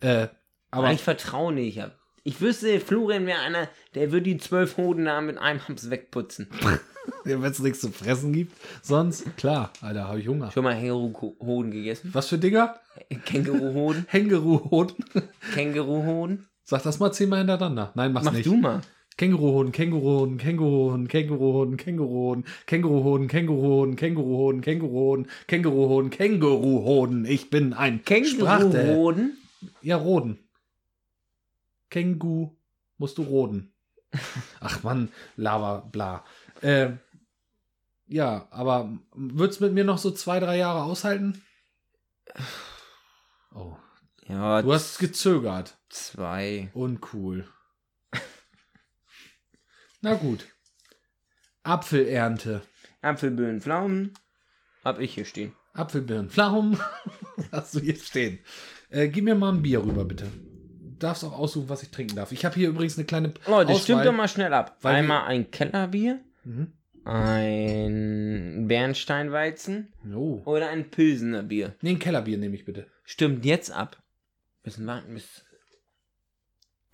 [0.00, 0.28] Äh,
[0.70, 1.80] Aber aber ich vertraue nicht.
[2.24, 6.48] Ich wüsste, Florian wäre einer, der würde die zwölf Hoden da mit einem Haps wegputzen.
[7.28, 10.50] wenn es nichts zu fressen gibt, sonst, klar, Alter, habe ich Hunger.
[10.50, 12.10] Schon mal Känguru-Hoden gegessen?
[12.12, 12.76] Was für Dinger?
[13.26, 14.06] Känguru-Hoden?
[14.10, 14.96] Känguruhoden.
[15.54, 16.46] Känguru-Hoden?
[16.64, 17.92] Sag das mal zehnmal hintereinander.
[17.94, 18.46] Nein, mach's Mach nicht.
[18.46, 18.80] du mal.
[19.16, 27.24] Känguruhoden, Känguruhoden, Känguruhoden, Känguruhoden, Känguruhoden, Känguruhoden, Känguruhoden, Känguruhoden, Känguruhoden, Känguruhoden, Känguruhoden.
[27.24, 28.04] Ich bin ein.
[28.04, 29.36] Känguru-Hoden?
[29.82, 30.38] Ja, roden.
[31.90, 32.50] Kängu
[32.98, 33.72] musst du roden.
[34.60, 36.24] Ach Mann, Lava, bla.
[36.60, 36.90] Äh,
[38.08, 41.42] ja, aber wird's mit mir noch so zwei, drei Jahre aushalten?
[43.54, 43.76] Oh,
[44.26, 45.78] Ja, du hast gezögert.
[45.88, 46.70] zwei.
[46.74, 47.46] Uncool.
[50.00, 50.46] Na gut.
[51.62, 52.62] Apfelernte.
[53.02, 54.12] Apfelbirnen, Pflaumen.
[54.84, 55.52] Hab ich hier stehen.
[55.74, 56.78] Apfelbirnen, Pflaumen.
[57.52, 58.38] Hast du hier stehen.
[58.90, 60.24] Äh, gib mir mal ein Bier rüber, bitte.
[60.24, 62.32] Du darfst auch aussuchen, was ich trinken darf.
[62.32, 63.78] Ich habe hier übrigens eine kleine Leute, Auswahl.
[63.82, 64.76] stimmt doch mal schnell ab.
[64.82, 66.72] Weil Einmal ein Kellerbier, Mhm.
[67.08, 70.42] Ein Bernsteinweizen Oh.
[70.44, 71.74] oder ein Pilsener Bier.
[71.80, 72.86] Nee, ein Kellerbier nehme ich bitte.
[73.04, 74.02] Stimmt jetzt ab.
[74.64, 75.44] Müssen warten bis.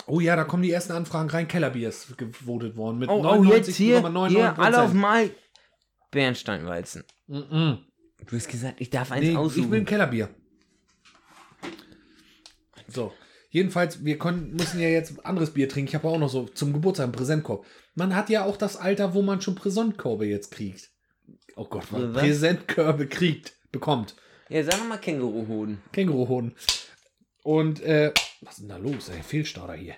[0.06, 1.48] Oh ja, da kommen die ersten Anfragen rein.
[1.48, 4.28] Kellerbier ist gewotet worden mit Oh, oh jetzt hier, 99,99%.
[4.28, 5.30] hier alle auf mal
[6.10, 7.04] Bernsteinweizen.
[7.26, 7.78] Mhm.
[8.26, 9.70] Du hast gesagt, ich darf eins Nee, ich aussuchen.
[9.70, 10.28] will ein Kellerbier.
[12.88, 13.12] So.
[13.54, 15.86] Jedenfalls, wir können, müssen ja jetzt anderes Bier trinken.
[15.86, 17.64] Ich habe auch noch so zum Geburtstag einen Präsentkorb.
[17.94, 20.90] Man hat ja auch das Alter, wo man schon Präsentkörbe jetzt kriegt.
[21.54, 22.02] Oh Gott, was?
[22.02, 22.20] Was?
[22.20, 24.16] Präsentkörbe kriegt, bekommt.
[24.48, 25.78] ja, sag mal Känguruhoden.
[25.92, 26.56] Känguruhoden.
[27.44, 29.08] Und, äh, was ist denn da los?
[29.08, 29.94] Ey, Fehlstarter hier.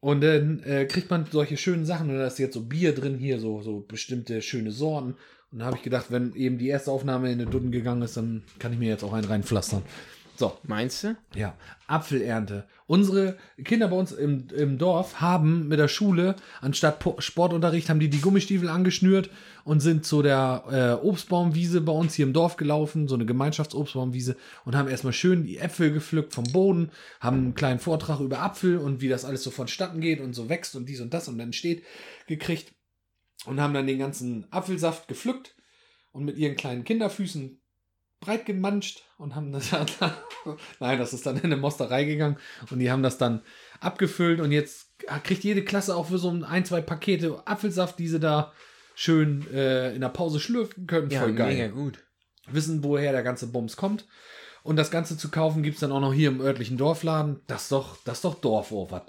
[0.00, 2.08] Und dann äh, kriegt man solche schönen Sachen.
[2.08, 5.14] Und da ist jetzt so Bier drin hier, so, so bestimmte schöne Sorten.
[5.52, 8.16] Und da habe ich gedacht, wenn eben die erste Aufnahme in den Dutten gegangen ist,
[8.16, 9.82] dann kann ich mir jetzt auch einen reinpflastern.
[10.38, 11.16] So, Meinst du?
[11.34, 11.56] ja,
[11.88, 12.68] Apfelernte.
[12.86, 17.98] Unsere Kinder bei uns im, im Dorf haben mit der Schule, anstatt Po- Sportunterricht, haben
[17.98, 19.30] die die Gummistiefel angeschnürt
[19.64, 24.36] und sind zu der äh, Obstbaumwiese bei uns hier im Dorf gelaufen, so eine Gemeinschaftsobstbaumwiese,
[24.64, 28.78] und haben erstmal schön die Äpfel gepflückt vom Boden, haben einen kleinen Vortrag über Apfel
[28.78, 31.36] und wie das alles so vonstatten geht und so wächst und dies und das und
[31.38, 31.82] dann steht
[32.28, 32.72] gekriegt
[33.44, 35.56] und haben dann den ganzen Apfelsaft gepflückt
[36.12, 37.60] und mit ihren kleinen Kinderfüßen
[38.20, 39.86] breit gemanscht und haben das dann,
[40.80, 42.38] nein, das ist dann in eine Mosterei gegangen
[42.70, 43.42] und die haben das dann
[43.80, 48.08] abgefüllt und jetzt kriegt jede Klasse auch für so ein, ein zwei Pakete Apfelsaft, die
[48.08, 48.52] sie da
[48.94, 51.10] schön äh, in der Pause schlürfen können.
[51.10, 51.54] Ja, Voll geil.
[51.54, 52.04] mega gut.
[52.48, 54.06] Wissen, woher der ganze Bums kommt.
[54.64, 57.40] Und das Ganze zu kaufen gibt es dann auch noch hier im örtlichen Dorfladen.
[57.46, 59.02] Das ist doch, das ist doch Dorf, oh, was?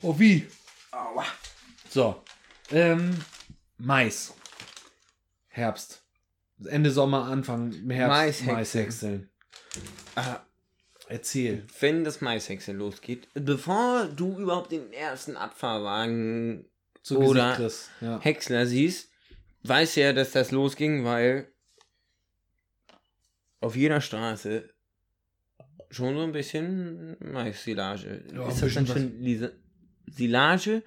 [0.00, 0.46] Oh, wie?
[1.88, 2.22] So.
[2.70, 3.16] Ähm,
[3.76, 4.34] Mais.
[5.48, 6.02] Herbst.
[6.66, 8.44] Ende Sommer, Anfang Herbst.
[8.46, 8.56] Maishäckseln.
[8.56, 9.30] Maishäckseln.
[10.16, 10.40] Ah,
[11.08, 11.64] Erzähl.
[11.80, 16.64] wenn das Maishäcksel losgeht, bevor du überhaupt den ersten Abfahrwagen
[17.02, 17.90] Zu Oder- Chris.
[18.00, 18.20] Ja.
[18.20, 19.10] Häcksler siehst,
[19.62, 21.48] weiß ja, dass das losging, weil
[23.60, 24.68] auf jeder Straße
[25.90, 28.24] schon so ein bisschen Mais-Silage.
[28.34, 29.50] Ja, ist das dann schon Lisa
[30.06, 30.82] Silage?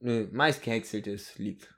[0.00, 1.72] Nö, Mais gehäckseltes liegt.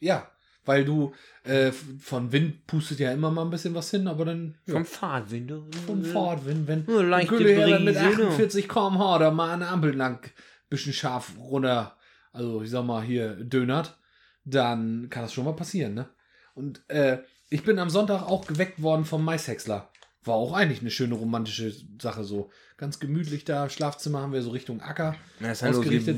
[0.00, 0.30] ja,
[0.64, 1.12] weil du
[1.44, 4.84] äh, von Wind pustet ja immer mal ein bisschen was hin, aber dann ja, Vom
[4.84, 5.52] Fahrtwind.
[5.86, 8.28] vom Fahrtwind, wenn Ja, leichte dann mit Brise, ne?
[8.28, 10.30] 48 km/h da mal eine Ampel lang
[10.70, 11.96] bisschen scharf runter,
[12.32, 13.98] also ich sag mal hier dönert,
[14.44, 16.08] dann kann das schon mal passieren, ne?
[16.54, 17.18] Und äh,
[17.50, 19.90] ich bin am Sonntag auch geweckt worden vom Maishäcksler.
[20.24, 22.50] War auch eigentlich eine schöne romantische Sache so.
[22.76, 23.68] Ganz gemütlich da.
[23.68, 26.16] Schlafzimmer haben wir so Richtung Acker Na, ausgerichtet.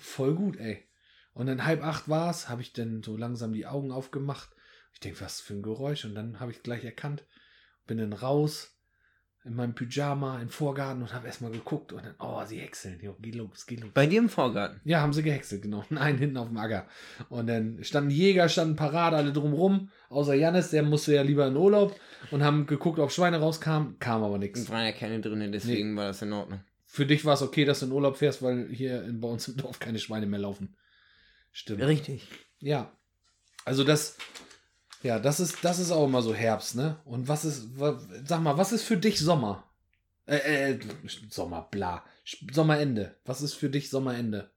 [0.00, 0.87] Voll gut, ey.
[1.38, 4.50] Und dann halb acht war es, habe ich dann so langsam die Augen aufgemacht.
[4.92, 6.04] Ich denke, was für ein Geräusch.
[6.04, 7.24] Und dann habe ich gleich erkannt,
[7.86, 8.76] bin dann raus
[9.44, 12.98] in meinem Pyjama im Vorgarten und habe erstmal geguckt und dann, oh, sie häckseln.
[13.00, 13.92] Jo, geh los, geh los.
[13.94, 14.80] Bei dir im Vorgarten.
[14.82, 15.84] Ja, haben sie gehäckselt, genau.
[15.90, 16.88] Nein, hinten auf dem Acker.
[17.28, 21.56] Und dann standen Jäger, standen parat, alle drumrum, außer Jannis, der musste ja lieber in
[21.56, 21.94] Urlaub
[22.32, 24.00] und haben geguckt, ob Schweine rauskamen.
[24.00, 24.58] Kam aber nichts.
[24.58, 26.64] Es waren ja keine drin, deswegen war das in Ordnung.
[26.84, 29.46] Für dich war es okay, dass du in Urlaub fährst, weil hier in, bei uns
[29.46, 30.74] im Dorf keine Schweine mehr laufen.
[31.58, 31.82] Stimmt.
[31.82, 32.28] Richtig.
[32.60, 32.96] Ja.
[33.64, 34.16] Also das,
[35.02, 37.00] ja, das ist, das ist auch immer so Herbst, ne?
[37.04, 37.70] Und was ist,
[38.24, 39.64] sag mal, was ist für dich Sommer?
[40.26, 40.78] Äh, äh,
[41.28, 42.04] Sommer, bla.
[42.52, 43.16] Sommerende.
[43.24, 44.52] Was ist für dich Sommerende?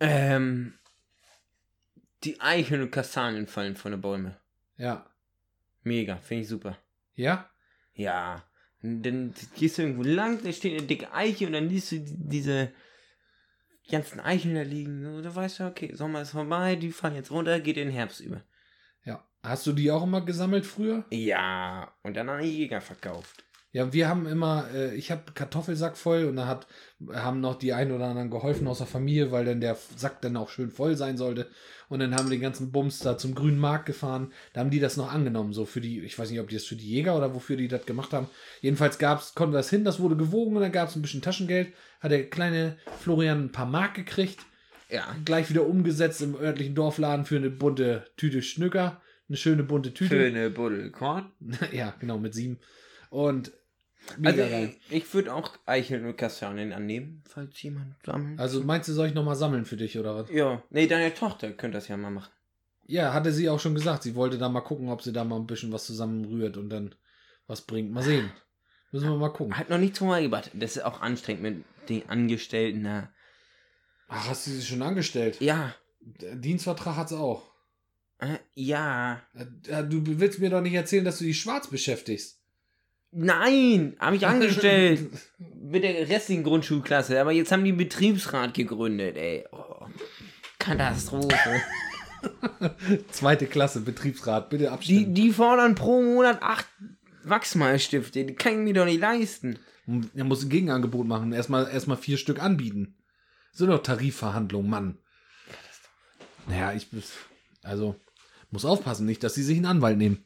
[0.00, 0.78] Ähm,
[2.24, 4.34] die Eicheln und Kastanien fallen von den Bäumen.
[4.78, 5.10] Ja.
[5.82, 6.78] Mega, finde ich super.
[7.16, 7.50] Ja?
[7.92, 8.46] Ja.
[8.82, 12.72] Und Dann gehst du irgendwo lang, da steht eine dicke Eiche und dann siehst du
[13.92, 15.02] die- ganzen Eicheln da liegen.
[15.04, 17.94] So, da weißt du, okay, Sommer ist vorbei, die fallen jetzt runter, geht in den
[17.94, 18.42] Herbst über.
[19.04, 19.24] Ja.
[19.42, 21.04] Hast du die auch immer gesammelt früher?
[21.10, 23.44] Ja, und dann an die Jäger verkauft.
[23.72, 26.66] Ja, wir haben immer, äh, ich habe Kartoffelsack voll und da hat,
[27.10, 30.36] haben noch die ein oder anderen geholfen aus der Familie, weil dann der Sack dann
[30.36, 31.48] auch schön voll sein sollte.
[31.88, 34.30] Und dann haben wir den ganzen Bums da zum grünen Markt gefahren.
[34.52, 36.64] Da haben die das noch angenommen, so für die, ich weiß nicht, ob die das
[36.64, 38.28] für die Jäger oder wofür die das gemacht haben.
[38.60, 41.22] Jedenfalls gab's, konnten wir das hin, das wurde gewogen und dann gab es ein bisschen
[41.22, 41.72] Taschengeld.
[42.00, 44.40] Hat der kleine Florian ein paar Mark gekriegt,
[44.90, 45.04] Ja.
[45.24, 49.00] gleich wieder umgesetzt im örtlichen Dorfladen für eine bunte Tüte Schnücker.
[49.28, 50.14] Eine schöne bunte Tüte.
[50.14, 51.32] Schöne Buddelkorn.
[51.72, 52.58] ja, genau, mit sieben.
[53.08, 53.52] Und
[54.18, 54.74] mega Also geil.
[54.90, 58.38] ich, würde auch Eicheln und Kastanien annehmen, falls jemand sammelt.
[58.40, 60.30] Also meinst du, soll ich nochmal sammeln für dich oder was?
[60.30, 60.62] ja.
[60.70, 62.30] Nee, deine Tochter könnte das ja mal machen.
[62.86, 64.02] Ja, hatte sie auch schon gesagt.
[64.02, 66.94] Sie wollte da mal gucken, ob sie da mal ein bisschen was zusammenrührt und dann
[67.46, 67.92] was bringt.
[67.92, 68.30] Mal sehen.
[68.90, 69.56] Müssen wir mal gucken.
[69.56, 70.50] Hat noch nicht mal gebracht.
[70.54, 73.10] Das ist auch anstrengend mit den Angestellten da.
[74.08, 75.40] Ach, hast du sie schon angestellt?
[75.40, 75.74] Ja.
[76.00, 77.50] Der Dienstvertrag hat's auch.
[78.18, 79.22] Äh, ja.
[79.34, 82.41] Äh, Du willst mir doch nicht erzählen, dass du die schwarz beschäftigst.
[83.12, 85.10] Nein, habe ich angestellt.
[85.62, 87.20] mit der restlichen Grundschulklasse.
[87.20, 89.44] Aber jetzt haben die einen Betriebsrat gegründet, ey.
[89.52, 89.86] Oh,
[90.58, 91.62] Katastrophe.
[93.10, 95.14] Zweite Klasse, Betriebsrat, bitte die, abstimmen.
[95.14, 96.66] die fordern pro Monat acht
[97.24, 98.24] Wachsmalstifte.
[98.24, 99.58] Die kann ich mir doch nicht leisten.
[100.14, 101.32] Er muss ein Gegenangebot machen.
[101.32, 102.96] Erstmal erstmal vier Stück anbieten.
[103.52, 104.98] So doch Tarifverhandlungen, Mann.
[106.48, 106.88] Naja, ich
[107.62, 107.96] also
[108.50, 110.24] muss aufpassen, nicht, dass sie sich einen Anwalt nehmen.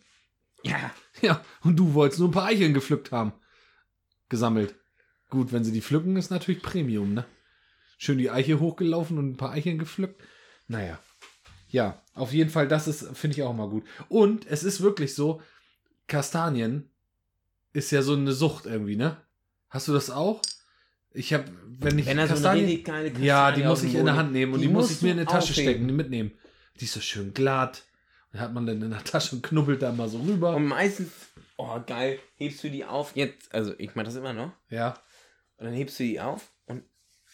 [0.62, 0.90] Ja.
[1.22, 3.32] Ja, und du wolltest nur ein paar Eicheln gepflückt haben.
[4.28, 4.74] Gesammelt.
[5.30, 7.24] Gut, wenn sie die pflücken, ist natürlich Premium, ne?
[7.98, 10.22] Schön die Eiche hochgelaufen und ein paar Eicheln gepflückt.
[10.68, 10.98] Naja.
[11.68, 13.84] Ja, auf jeden Fall, das ist, finde ich auch mal gut.
[14.08, 15.40] Und es ist wirklich so,
[16.06, 16.90] Kastanien
[17.72, 19.16] ist ja so eine Sucht irgendwie, ne?
[19.68, 20.42] Hast du das auch?
[21.12, 23.82] Ich habe, wenn ich Wenn er so eine Kastanien, richtig geile Kastanie ja, die muss
[23.82, 25.70] ich in der Hand nehmen und die die, muss ich mir in die Tasche aufheben.
[25.70, 26.32] stecken, die mitnehmen.
[26.78, 27.84] Die ist so schön glatt.
[28.40, 30.54] Hat man dann in der Tasche und knubbelt da mal so rüber.
[30.56, 31.10] Und meistens,
[31.56, 33.14] oh geil, hebst du die auf.
[33.14, 34.52] Jetzt, also ich mach das immer noch.
[34.70, 34.94] ja.
[35.58, 36.82] Und dann hebst du die auf und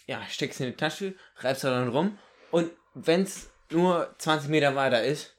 [0.07, 2.17] ja, steckst in die Tasche, reibst da dann rum.
[2.53, 5.35] Und wenn es nur 20 Meter weiter ist,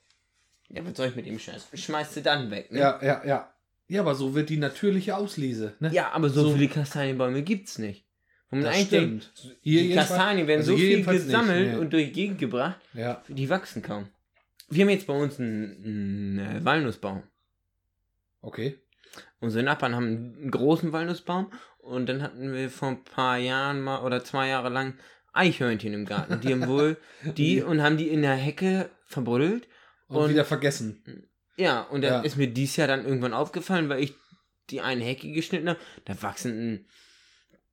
[0.67, 1.67] ja, was soll ich mit dem Scheiß?
[1.73, 2.79] Schmeißt du dann weg, ne?
[2.79, 3.53] Ja, ja, ja.
[3.87, 5.75] Ja, aber so wird die natürliche Auslese.
[5.79, 5.91] Ne?
[5.93, 8.05] Ja, aber so, So- viele Kastanienbäume gibt's nicht.
[8.49, 9.55] Man Das eigentlich denkt, stimmt.
[9.61, 11.77] Hier die Kastanien werden also so viel jedenfalls nicht, gesammelt nee.
[11.77, 13.23] und durch die Gegend gebracht, Ja.
[13.27, 14.09] die wachsen kaum.
[14.69, 17.23] Wir haben jetzt bei uns einen, einen äh, Walnussbaum.
[18.41, 18.79] Okay.
[19.39, 20.05] Unsere Nachbarn haben
[20.37, 24.69] einen großen Walnussbaum und dann hatten wir vor ein paar Jahren mal oder zwei Jahre
[24.69, 24.95] lang
[25.33, 26.39] Eichhörnchen im Garten.
[26.41, 26.97] Die haben wohl
[27.37, 29.67] die und haben die in der Hecke verbuddelt.
[30.07, 31.27] Und, Und- wieder vergessen.
[31.55, 32.21] Ja, und dann Ja.
[32.21, 34.15] ist mir dies Jahr dann irgendwann aufgefallen, weil ich
[34.71, 35.79] die eine Hecke geschnitten habe.
[36.05, 36.87] Da wachsen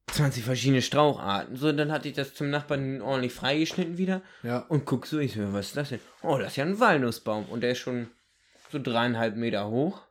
[0.09, 1.57] 20 verschiedene Straucharten.
[1.57, 4.59] So, dann hatte ich das zum Nachbarn ordentlich freigeschnitten wieder Ja.
[4.69, 6.01] und guck so, ich so, was ist das denn?
[6.23, 8.09] Oh, das ist ja ein Walnussbaum und der ist schon
[8.71, 10.03] so dreieinhalb Meter hoch.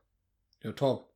[0.64, 1.10] Ja, top.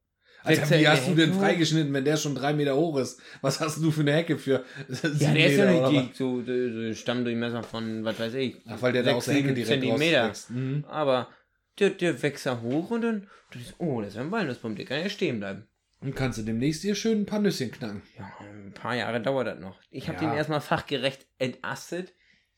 [0.44, 1.40] Alter, er wie hast du hoch?
[1.40, 3.22] freigeschnitten, wenn der schon drei Meter hoch ist?
[3.42, 4.66] Was hast du für eine Hecke für?
[5.20, 8.58] Ja, der ist ja nicht dick, so, so, Stammdurchmesser von, was weiß ich.
[8.68, 10.34] Ach, weil der da sechs, aus der Hecke sieben direkt Zentimeter.
[10.50, 10.86] Mhm.
[10.90, 11.30] Aber
[11.80, 13.28] der, der wächst da hoch und dann,
[13.78, 15.66] oh, das ist ein Walnussbaum, der kann ja stehen bleiben.
[16.04, 18.02] Und kannst du demnächst dir schön ein paar Nüsschen knacken.
[18.18, 19.78] Ja, ein paar Jahre dauert das noch.
[19.89, 20.30] Ich habe Ja.
[20.30, 22.13] den erstmal fachgerecht entastet,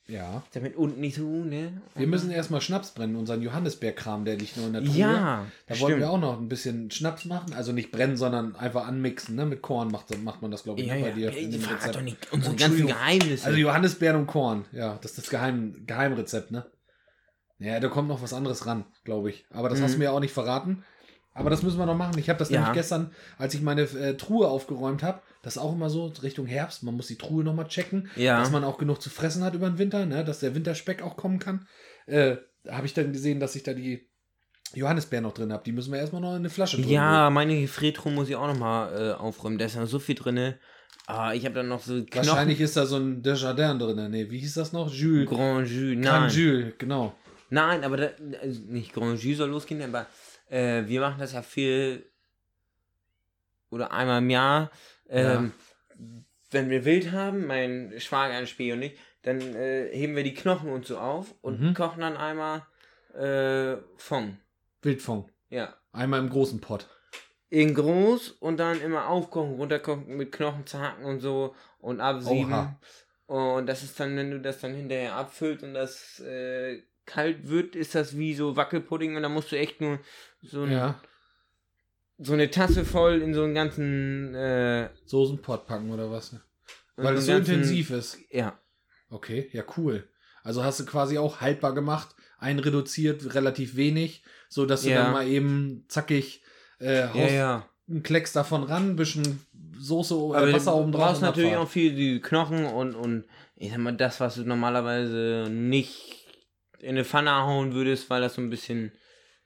[0.07, 0.43] Ja.
[0.53, 1.81] damit unten nicht so, ne?
[1.95, 4.95] Wir müssen erstmal Schnaps brennen, unseren Johannisbeerkram, der liegt nur in der Truhe.
[4.97, 5.81] Ja, Da stimmt.
[5.81, 7.53] wollten wir auch noch ein bisschen Schnaps machen.
[7.53, 9.35] Also nicht brennen, sondern einfach anmixen.
[9.35, 9.45] Ne?
[9.45, 11.13] Mit Korn macht, macht man das, glaube ich, Ja, ne, bei ja.
[11.15, 11.33] dir.
[11.33, 11.95] Ey, in die dem verrat Rezept.
[11.95, 12.87] doch nicht unsere Oh, ganzen.
[12.87, 13.45] Geheimnisse.
[13.45, 14.65] Also Johannisbeeren und Korn.
[14.71, 16.65] Ja, das ist das Geheim, Geheimrezept, ne?
[17.57, 19.45] Ja, da kommt noch was anderes ran, glaube ich.
[19.51, 19.83] Aber das Mhm.
[19.83, 20.83] hast du mir auch nicht verraten.
[21.37, 22.17] Aber das müssen wir noch machen.
[22.17, 22.59] Ich habe das Ja.
[22.61, 26.47] nämlich gestern, als ich meine äh, Truhe aufgeräumt habe, das ist auch immer so Richtung
[26.47, 26.81] Herbst.
[26.81, 28.39] Man muss die Truhe nochmal checken, Ja.
[28.39, 30.23] dass man auch genug zu fressen hat über den Winter, ne?
[30.25, 31.67] dass der Winterspeck auch kommen kann.
[32.07, 32.37] Äh,
[32.69, 34.07] habe ich dann gesehen, dass ich da die
[34.73, 35.63] Johannisbeeren noch drin habe.
[35.63, 36.89] Die müssen wir erstmal noch in eine Flasche drücken.
[36.89, 39.57] Ja, meine Gefriertruhe muss ich auch nochmal äh, aufräumen.
[39.57, 40.55] Da ist ja so viel drin.
[41.05, 42.27] Ah, ich habe dann noch so Knochen.
[42.29, 44.09] Wahrscheinlich ist da so ein Desjardins drin.
[44.09, 44.91] Nee, wie hieß das noch?
[44.91, 45.29] Jules.
[45.29, 46.01] Grand Jus.
[46.03, 46.33] Grand.
[46.33, 47.13] Jules, genau.
[47.51, 48.09] Nein, aber da,
[48.41, 50.07] also nicht Grand Jus soll losgehen, aber
[50.49, 52.05] äh, wir machen das ja viel
[53.69, 54.71] oder einmal im Jahr.
[55.09, 55.51] Ähm,
[56.51, 60.33] Wenn wir Wild haben, mein Schwager, ein Spee und ich, dann äh, heben wir die
[60.33, 61.73] Knochen und so auf und Mhm.
[61.73, 62.65] kochen dann einmal
[63.13, 64.37] äh, Fond.
[64.81, 65.29] Wildfond.
[65.49, 65.75] Ja.
[65.91, 66.87] Einmal im großen Pott.
[67.49, 72.51] In groß und dann immer aufkochen, runterkochen mit Knochen zerhacken und so und absieben.
[72.51, 72.79] Oha.
[73.27, 77.75] Und das ist dann, wenn du das dann hinterher abfüllt und das äh, kalt wird,
[77.75, 79.99] ist das wie so Wackelpudding und dann musst du echt nur
[80.41, 80.99] so, ein, Ja.
[82.17, 84.33] so eine Tasse voll in so einen ganzen.
[84.35, 86.33] Äh, Soßenpott packen oder was?
[86.33, 86.39] in
[87.03, 88.17] Weil es so ganzen- intensiv ist.
[88.31, 88.57] Ja.
[89.09, 90.07] Okay, ja, cool.
[90.43, 95.03] Also hast du quasi auch haltbar gemacht, einreduziert, relativ wenig, so dass du Ja.
[95.03, 96.41] dann mal eben zackig
[96.79, 97.69] äh, Ja, haust ja.
[97.89, 99.45] einen Klecks davon ran, ein bisschen
[99.77, 101.01] Soße Aber oder du Wasser oben drauf.
[101.09, 101.67] brauchst und natürlich Abfahrt.
[101.67, 106.24] auch viel die Knochen und, und ich sag mal, das, was du normalerweise nicht
[106.85, 108.91] in eine Pfanne hauen würdest, weil das so ein bisschen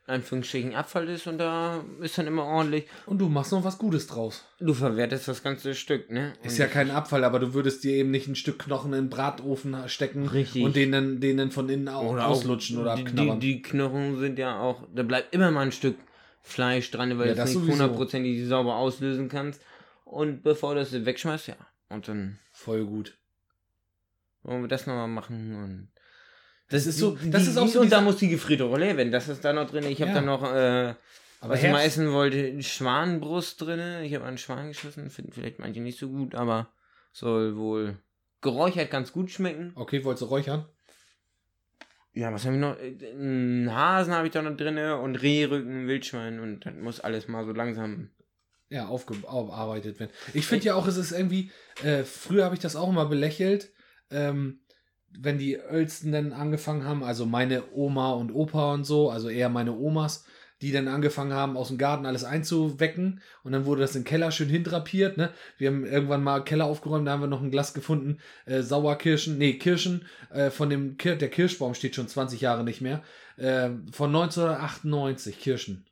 [0.07, 2.85] in Anführungsstrichen Abfall ist und da ist dann immer ordentlich.
[3.05, 4.43] Und du machst noch was Gutes draus.
[4.59, 6.33] Du verwertest das ganze Stück, ne?
[6.43, 9.05] Ist Und ja kein Abfall, aber du würdest dir eben nicht ein Stück Knochen in
[9.05, 10.63] den Bratofen stecken Richtig.
[10.63, 13.39] und den dann, den dann von innen au- Oder auslutschen auch oder abknabbern.
[13.39, 15.95] Die, die Knochen sind ja auch, da bleibt immer mal ein Stück
[16.41, 19.61] Fleisch dran, weil Ja, du das es nicht hundertprozentig sauber auslösen kannst.
[20.05, 21.55] Und bevor du es wegschmeißt, ja.
[21.89, 23.15] Und dann Voll gut.
[24.41, 25.89] wollen wir das nochmal machen und.
[26.69, 29.11] Das ist so- die- das ist auch so Und da muss die gefrierte Rolle werden.
[29.11, 29.83] Das ist da noch drin.
[29.85, 30.15] Ich habe Ja.
[30.19, 30.93] da noch, äh,
[31.41, 34.03] Aber was ich mal essen wollte, Schwanenbrust drin.
[34.03, 35.09] Ich habe einen Schwan geschossen.
[35.09, 36.71] Finden vielleicht manche nicht so gut, aber
[37.11, 37.97] soll wohl
[38.41, 39.71] geräuchert ganz gut schmecken.
[39.75, 40.65] Okay, wolltest du räuchern?
[42.13, 42.77] Ja, was habe ich noch?
[42.79, 47.27] Äh, Einen Hasen habe ich da noch drin und Rehrücken, Wildschwein und das muss alles
[47.27, 48.09] mal so langsam.
[48.71, 50.11] ja, aufge- aufgearbeitet werden.
[50.35, 51.49] Ich finde ja auch, es ist irgendwie,
[51.83, 53.71] äh, früher habe ich das auch immer belächelt,
[54.11, 54.59] ähm,
[55.17, 59.49] wenn die Ölsten dann angefangen haben, also meine Oma und Opa und so, also eher
[59.49, 60.25] meine Omas,
[60.61, 64.31] die dann angefangen haben, aus dem Garten alles einzuwecken und dann wurde das im Keller
[64.31, 65.31] schön hindrapiert, ne?
[65.57, 69.37] Wir haben irgendwann mal Keller aufgeräumt, da haben wir noch ein Glas gefunden, äh, Sauerkirschen,
[69.37, 73.03] nee, Kirschen, äh, von dem, Kir der Kirschbaum steht schon 20 Jahre nicht mehr,
[73.37, 75.85] äh, von 1998, Kirschen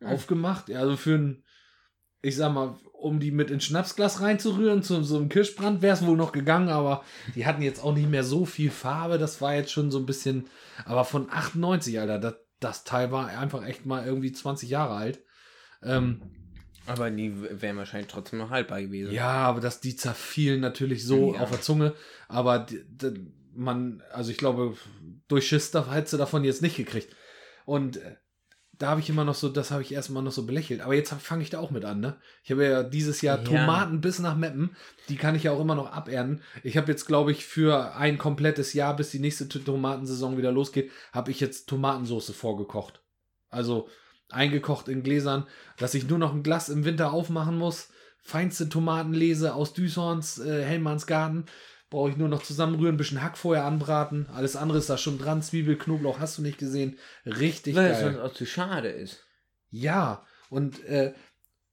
[0.00, 0.08] Hm.
[0.08, 0.68] aufgemacht.
[0.68, 1.44] Ja, also für ein,
[2.22, 6.04] ich sag mal, um die mit ins Schnapsglas reinzurühren, zu so einem Kirschbrand wäre es
[6.04, 7.04] wohl noch gegangen, aber
[7.36, 9.18] die hatten jetzt auch nicht mehr so viel Farbe.
[9.18, 10.48] Das war jetzt schon so ein bisschen,
[10.84, 15.20] aber von 98, Alter, das, das Teil war einfach echt mal irgendwie 20 Jahre alt.
[15.82, 16.22] Ähm,
[16.86, 19.12] Aber die wären wahrscheinlich trotzdem noch haltbar gewesen.
[19.12, 21.40] ja, aber das, die zerfielen natürlich so Ja.
[21.40, 21.94] auf der Zunge,
[22.28, 24.74] aber die, die, man, also ich glaube,
[25.28, 27.14] durch Schiss da- hättest du davon jetzt nicht gekriegt.
[27.64, 28.16] Und äh,
[28.78, 30.80] da habe ich immer noch so, das habe ich erstmal noch so belächelt.
[30.80, 32.16] Aber jetzt fange ich da auch mit an, ne?
[32.44, 33.44] Ich habe ja dieses Jahr Ja.
[33.44, 34.76] Tomaten bis nach Meppen.
[35.08, 36.42] Die kann ich ja auch immer noch abernten.
[36.62, 40.92] Ich habe jetzt, glaube ich, für ein komplettes Jahr, bis die nächste Tomatensaison wieder losgeht,
[41.12, 43.02] habe ich jetzt Tomatensauce vorgekocht.
[43.50, 43.88] Also
[44.30, 45.46] eingekocht in Gläsern,
[45.78, 47.88] dass ich nur noch ein Glas im Winter aufmachen muss.
[48.20, 51.46] Feinste Tomatenlese aus Düshorns, äh, Hellmanns Garten.
[51.90, 54.26] Brauche ich nur noch zusammenrühren, ein bisschen Hack vorher anbraten.
[54.34, 55.40] Alles andere ist da schon dran.
[55.42, 56.98] Zwiebel, Knoblauch hast du nicht gesehen.
[57.24, 58.12] Richtig Weil es geil.
[58.12, 59.24] sonst auch zu schade ist.
[59.70, 61.14] Ja, und äh,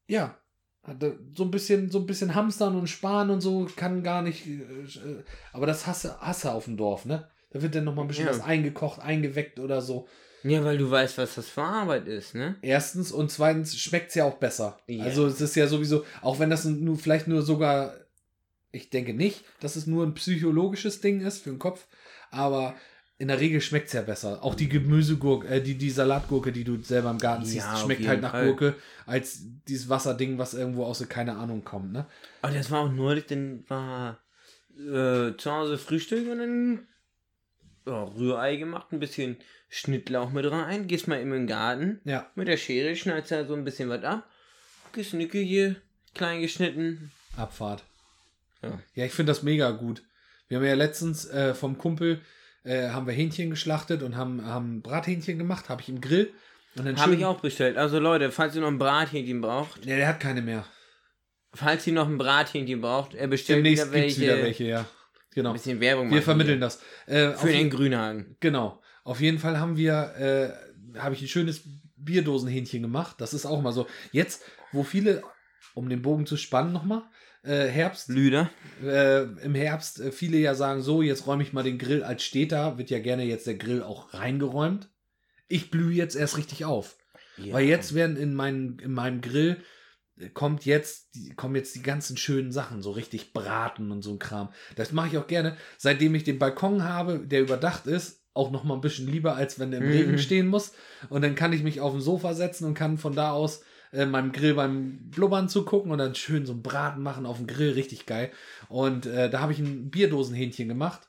[0.08, 0.38] ja,
[0.84, 4.46] hatte so ein bisschen, so ein bisschen Hamstern und Sparen und so kann gar nicht.
[4.48, 7.28] Äh, äh, aber das hasse, hasse auf dem Dorf, ne?
[7.52, 8.32] Da wird dann noch mal ein bisschen Ja.
[8.32, 10.08] was eingekocht, eingeweckt oder so.
[10.44, 12.56] Ja, weil du weißt, was das für Arbeit ist, ne?
[12.62, 14.78] Erstens und zweitens schmeckt es ja auch besser.
[14.88, 15.04] Ja.
[15.06, 17.96] Also es ist ja sowieso, auch wenn das nur vielleicht nur sogar,
[18.76, 21.88] ich denke nicht, dass es nur ein psychologisches Ding ist für den Kopf,
[22.32, 22.76] aber
[23.18, 24.44] in der Regel schmeckt es ja besser.
[24.44, 28.06] Auch die Gemüsegurke, äh, die, die Salatgurke, die du selber im Garten siehst, Ja, schmeckt
[28.08, 28.48] halt nach Fall.
[28.48, 32.06] Gurke, als dieses Wasserding, was irgendwo aus der keine Ahnung kommt, ne?
[32.42, 34.20] Aber das war auch neulich, dann war
[34.78, 36.88] äh, zu Hause Frühstück und dann
[37.88, 39.38] ja, Rührei gemacht, ein bisschen
[39.70, 42.30] Schnittlauch mit rein, gehst mal in den Garten Ja.
[42.36, 44.30] mit der Schere, schneidest da so ein bisschen was ab,
[44.92, 45.78] gehst in die Küche,
[46.14, 47.12] klein geschnitten.
[47.38, 47.84] Abfahrt.
[48.66, 48.80] Ja.
[48.94, 50.04] Ja, ich finde das mega gut.
[50.48, 52.22] Wir haben ja letztens äh, vom Kumpel
[52.64, 56.32] äh, haben wir Hähnchen geschlachtet und haben, haben Brathähnchen gemacht, habe ich im Grill.
[56.78, 57.78] Und dann Habe ich auch bestellt.
[57.78, 60.66] Also Leute, falls ihr noch ein Brathähnchen braucht, Ja, der hat keine mehr.
[61.54, 64.22] falls ihr noch ein Brathähnchen braucht, er bestellt Demnächst wieder welche.
[64.22, 64.86] wieder welche, ja.
[65.34, 65.50] Genau.
[65.52, 66.62] Ein bisschen Werbung Wir machen vermitteln hier.
[66.62, 66.82] das.
[67.08, 68.36] Äh, Für den Grünhagen.
[68.40, 68.82] Genau.
[69.04, 70.54] Auf jeden Fall haben wir,
[70.96, 71.62] äh, habe ich ein schönes
[71.98, 73.16] Bierdosenhähnchen gemacht.
[73.20, 73.88] Das ist auch mal so.
[74.12, 75.24] Jetzt, wo viele,
[75.76, 77.04] um den Bogen zu spannen nochmal,
[77.46, 78.50] äh, Herbst, Lüder.
[78.84, 82.24] äh, im Herbst äh, viele ja sagen, so, jetzt räume ich mal den Grill als
[82.24, 84.90] steht da, wird ja gerne jetzt der Grill auch reingeräumt.
[85.48, 86.98] Ich blühe jetzt erst richtig auf.
[87.38, 87.54] Ja.
[87.54, 89.58] Weil jetzt werden in, meinen, in meinem Grill
[90.20, 94.12] äh, kommt jetzt, die, kommen jetzt die ganzen schönen Sachen, so richtig braten und so
[94.12, 94.50] ein Kram.
[94.76, 95.56] Das mache ich auch gerne.
[95.78, 99.60] Seitdem ich den Balkon habe, der überdacht ist, auch noch mal ein bisschen lieber, als
[99.60, 99.92] wenn der im Mhm.
[99.94, 100.74] Regen stehen muss.
[101.10, 103.62] Und dann kann ich mich auf dem Sofa setzen und kann von da aus
[103.96, 107.48] äh, meinem Grill beim Blubbern zugucken und dann schön so einen Braten machen auf dem
[107.48, 108.32] Grill, richtig geil.
[108.70, 111.08] Und äh, da habe ich ein Bierdosenhähnchen gemacht.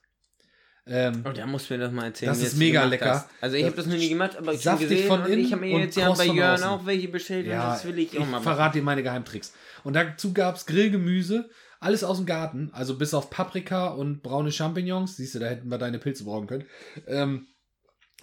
[0.89, 2.31] Ähm, Oh, da musst du mir das mal erzählen.
[2.31, 3.11] Das ist mega lecker.
[3.11, 3.29] hast.
[3.41, 5.63] Also ich habe das noch nie gemacht, aber ich Saftig gesehen von innen ich habe
[5.63, 8.45] mir jetzt ja bei Jörn auch welche bestellt und das will ich auch mal machen.
[8.45, 9.53] verrate dir meine Geheimtricks.
[9.83, 14.53] Und dazu gab es Grillgemüse, alles aus dem Garten, also bis auf Paprika und braune
[14.53, 15.17] Champignons.
[15.17, 16.65] Siehst du, da hätten wir deine Pilze brauchen können.
[17.09, 17.49] Ähm,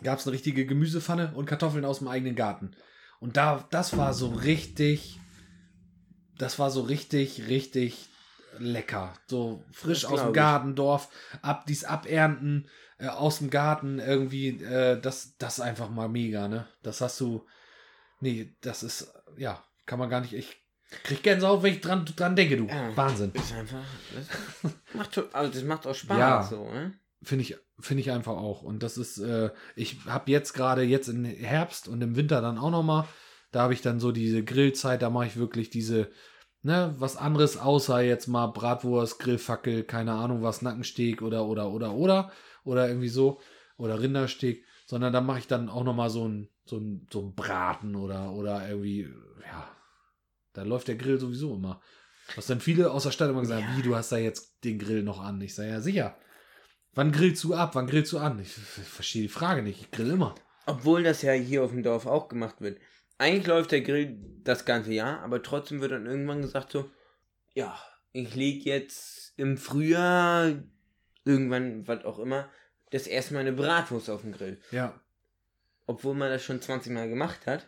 [0.02, 2.72] gab es eine richtige Gemüsepfanne und Kartoffeln aus dem eigenen Garten.
[3.24, 5.18] Und da, das war so richtig,
[6.38, 8.10] das war so richtig, richtig
[8.60, 9.14] lecker.
[9.28, 10.34] So frisch aus dem.
[10.34, 11.08] Gartendorf,
[11.42, 16.50] ab dies abernten, äh, aus dem Garten irgendwie, äh, das, das ist einfach mal mega,
[16.50, 16.68] ne?
[16.82, 17.46] Das hast du,
[18.20, 20.58] nee, das ist, ja, kann man gar nicht, ich
[21.04, 22.68] krieg Gänsehaut, wenn ich dran, dran denke, du.
[22.68, 22.94] Ja.
[22.98, 23.32] Wahnsinn.
[23.36, 26.44] ist einfach, das macht, also das macht auch Spaß Ja.
[26.44, 26.92] so, ne?
[27.24, 28.62] Finde ich, finde ich einfach auch.
[28.64, 32.58] Und das ist, äh, ich habe jetzt gerade jetzt im Herbst und im Winter dann
[32.58, 33.08] auch noch mal,
[33.52, 36.10] da habe ich dann so diese Grillzeit, da mache ich wirklich diese,
[36.64, 41.94] ne, was anderes außer jetzt mal Bratwurst, Grillfackel, keine Ahnung was, Nackensteak oder, oder, oder,
[41.94, 42.32] oder,
[42.64, 43.40] oder irgendwie so,
[43.78, 47.22] oder Rindersteak, sondern da mache ich dann auch noch mal so ein, so ein, so
[47.22, 49.08] ein Braten oder, oder irgendwie,
[49.46, 49.68] ja,
[50.54, 51.82] da läuft der Grill sowieso immer.
[52.36, 53.78] Was dann viele aus der Stadt immer gesagt, Ja.
[53.78, 55.42] wie, du hast da jetzt den Grill noch an?
[55.42, 56.18] Ich sage, ja, sicher.
[56.96, 57.76] Wann grillst du ab?
[57.76, 58.40] Wann grillst du an?
[58.40, 59.82] Ich, ich verstehe die Frage nicht.
[59.82, 60.36] Ich grill immer.
[60.66, 62.80] Obwohl das ja hier auf dem Dorf auch gemacht wird.
[63.18, 66.90] Eigentlich läuft der Grill das ganze Jahr, aber trotzdem wird dann irgendwann gesagt so,
[67.54, 67.78] ja,
[68.12, 70.54] ich lege jetzt im Frühjahr,
[71.26, 72.50] irgendwann, was auch immer,
[72.92, 74.60] das erste Mal eine Bratwurst auf den Grill.
[74.72, 75.00] Ja.
[75.88, 77.68] Obwohl man das schon 20 Mal gemacht hat.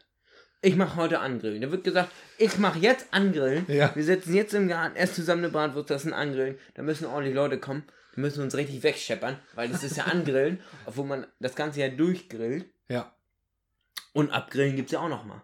[0.61, 1.61] Ich mache heute angrillen.
[1.61, 3.65] Da wird gesagt, ich mache jetzt angrillen.
[3.67, 3.95] Ja.
[3.95, 6.57] Wir setzen jetzt im Garten erst zusammen eine Bratwurst, das ist ein Angrillen.
[6.73, 7.83] Da müssen ordentlich Leute kommen.
[8.15, 12.65] Müssen uns richtig wegscheppern, weil das ist ja Angrillen, obwohl man das ganze Jahr durchgrillt.
[12.88, 13.13] Ja.
[14.13, 15.41] Und abgrillen gibt es ja auch noch mal.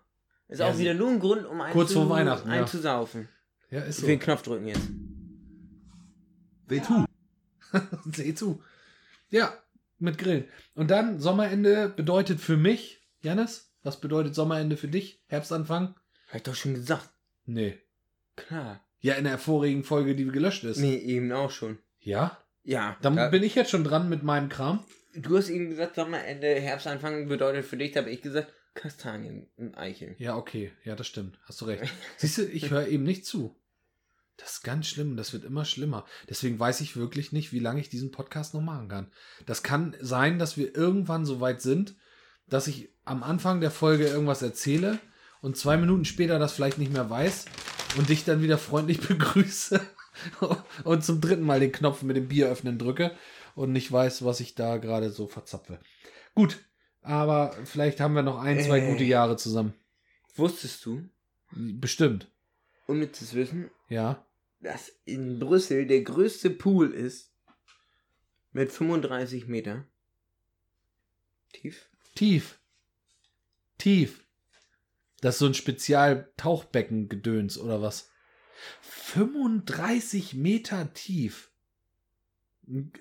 [0.47, 2.61] Ist Ja, auch wieder nur ein Grund, um einen, Kurz zu, vor Weihnachten, ja.
[2.61, 3.29] einzusaufen.
[3.69, 4.01] Ja, ist Ich so.
[4.03, 4.87] will den Knopf drücken jetzt.
[6.67, 7.05] Weh tu.
[8.11, 8.61] Seh zu.
[9.29, 9.53] Ja,
[9.99, 10.45] mit Grillen.
[10.75, 15.21] Und dann Sommerende bedeutet für mich, Janis, was bedeutet Sommerende für dich?
[15.27, 15.95] Herbstanfang?
[16.27, 17.09] Hab ich doch schon gesagt.
[17.45, 17.79] Nee.
[18.35, 18.83] Klar.
[18.99, 20.77] Ja, in der vorigen Folge, die gelöscht ist.
[20.77, 21.79] Nee, eben auch schon.
[21.99, 22.37] Ja?
[22.63, 22.97] Ja.
[23.01, 24.83] Dann da- bin ich jetzt schon dran mit meinem Kram.
[25.15, 29.77] du hast eben gesagt, Sommerende, Herbstanfang bedeutet für dich, da habe ich gesagt, Kastanien und
[29.77, 30.15] Eicheln.
[30.17, 30.71] Ja, okay.
[30.85, 31.37] Ja, das stimmt.
[31.45, 31.91] Hast du recht.
[32.17, 33.57] Siehst du, ich höre eben nicht zu.
[34.37, 35.17] Das ist ganz schlimm.
[35.17, 36.05] Das wird immer schlimmer.
[36.29, 39.11] Deswegen weiß ich wirklich nicht, wie lange ich diesen Podcast noch machen kann.
[39.45, 41.95] Das kann sein, dass wir irgendwann so weit sind,
[42.47, 44.99] dass ich am Anfang der Folge irgendwas erzähle
[45.41, 47.45] und zwei Minuten später das vielleicht nicht mehr weiß
[47.97, 49.81] und dich dann wieder freundlich begrüße
[50.83, 53.15] und zum dritten Mal den Knopf mit dem Bier öffnen drücke
[53.55, 55.79] und nicht weiß, was ich da gerade so verzapfe.
[56.35, 56.59] Gut,
[57.01, 58.91] aber vielleicht haben wir noch ein, zwei Äh.
[58.91, 59.73] gute Jahre zusammen.
[60.35, 61.03] Wusstest du,
[61.51, 62.29] Bestimmt.
[62.87, 64.25] unnützes Wissen, Ja.
[64.61, 67.31] dass in Brüssel der größte Pool ist
[68.53, 69.85] mit 35 Meter
[71.53, 71.89] tief?
[72.15, 72.59] Tief.
[73.77, 74.23] Tief.
[75.21, 78.10] Das ist so ein Spezial-Tauchbecken-Gedöns oder was?
[78.81, 81.51] 35 Meter tief.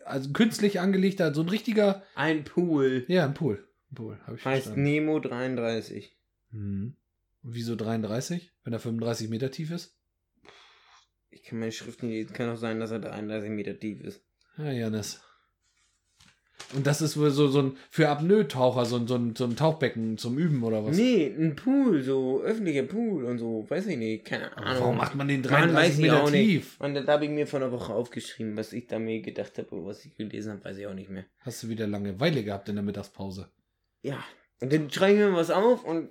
[0.05, 2.03] Also künstlich angelegter, so ein richtiger.
[2.15, 3.67] Ein Pool Ja, ein Pool.
[3.91, 4.83] Ein Pool, habe ich heißt verstanden.
[4.83, 6.17] Nemo 33.
[6.51, 6.97] Hm.
[7.43, 9.97] Und Wieso 33, wenn er 35 Meter tief ist?
[11.31, 12.33] Ich kann meine Schrift nicht lesen.
[12.33, 14.23] Kann auch sein, dass er 33 Meter tief ist.
[14.59, 15.23] Ja, Janis.
[16.75, 19.57] Und das ist wohl so, so ein für Apnoe-Taucher, so ein, so, ein, so ein
[19.57, 20.97] Tauchbecken zum Üben oder was?
[20.97, 23.65] Nee, ein Pool, so öffentlicher Pool und so.
[23.69, 24.25] Weiß ich nicht.
[24.25, 24.81] Keine Ahnung.
[24.81, 26.65] Warum macht man den Mann, 33 weiß ich Meter auch tief?
[26.79, 26.81] nicht.
[26.81, 29.69] Und da habe ich mir vor einer Woche aufgeschrieben, was ich da mir gedacht habe,
[29.71, 31.25] oder was ich gelesen habe, weiß ich auch nicht mehr.
[31.41, 33.51] Hast du wieder Langeweile gehabt in der Mittagspause?
[34.03, 34.23] Ja.
[34.61, 36.11] Und dann schreibe ich mir was auf und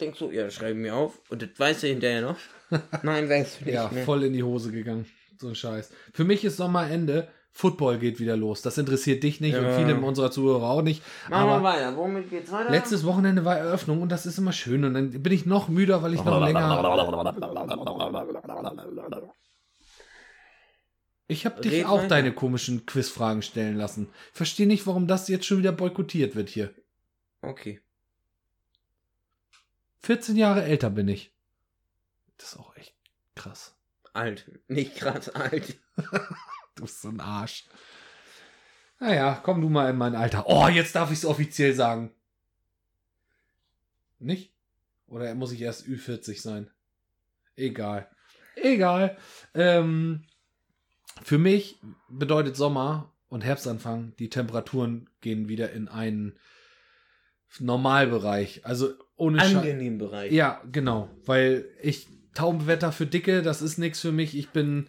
[0.00, 1.20] denk so, ja, schreibe mir auf.
[1.30, 2.38] Und das weißt du hinterher noch.
[3.02, 4.04] Nein, weißt du nicht Ja, mehr.
[4.04, 5.06] voll in die Hose gegangen.
[5.38, 5.90] So ein Scheiß.
[6.12, 7.28] Für mich ist Sommerende.
[7.52, 8.62] Football geht wieder los.
[8.62, 9.76] Das interessiert dich nicht und Ja.
[9.76, 11.02] viele unserer Zuhörer auch nicht.
[11.28, 11.96] Machen wir Aber weiter.
[11.96, 12.70] Womit geht's weiter?
[12.70, 14.84] letztes Wochenende war Eröffnung und das ist immer schön.
[14.84, 16.78] Und dann bin ich noch müder, weil ich noch länger.
[21.28, 22.08] Ich habe dich Red auch weiter.
[22.08, 24.08] deine komischen Quizfragen stellen lassen.
[24.32, 26.74] Verstehe nicht, warum das jetzt schon wieder boykottiert wird hier.
[27.42, 27.80] Okay.
[30.02, 31.32] 14 Jahre älter bin ich.
[32.38, 32.94] Das ist auch echt
[33.34, 33.76] krass.
[34.12, 34.50] Alt.
[34.66, 35.78] Nicht krass alt.
[36.80, 37.66] Du bist so ein Arsch.
[39.00, 40.44] Naja, komm du mal in mein Alter.
[40.46, 42.10] Oh, jetzt darf ich es offiziell sagen.
[44.18, 44.54] Nicht?
[45.06, 46.70] Oder muss ich erst Ü40 sein?
[47.54, 48.08] Egal.
[48.56, 49.18] Egal.
[49.52, 50.24] Ähm,
[51.22, 51.78] für mich
[52.08, 56.38] bedeutet Sommer und Herbstanfang, die Temperaturen gehen wieder in einen
[57.58, 58.64] Normalbereich.
[58.64, 60.32] Also ohne Sche Angenehm Bereich.
[60.32, 61.10] ja, genau.
[61.26, 64.34] Weil ich Taubenwetter für Dicke, das ist nichts für mich.
[64.34, 64.86] Ich bin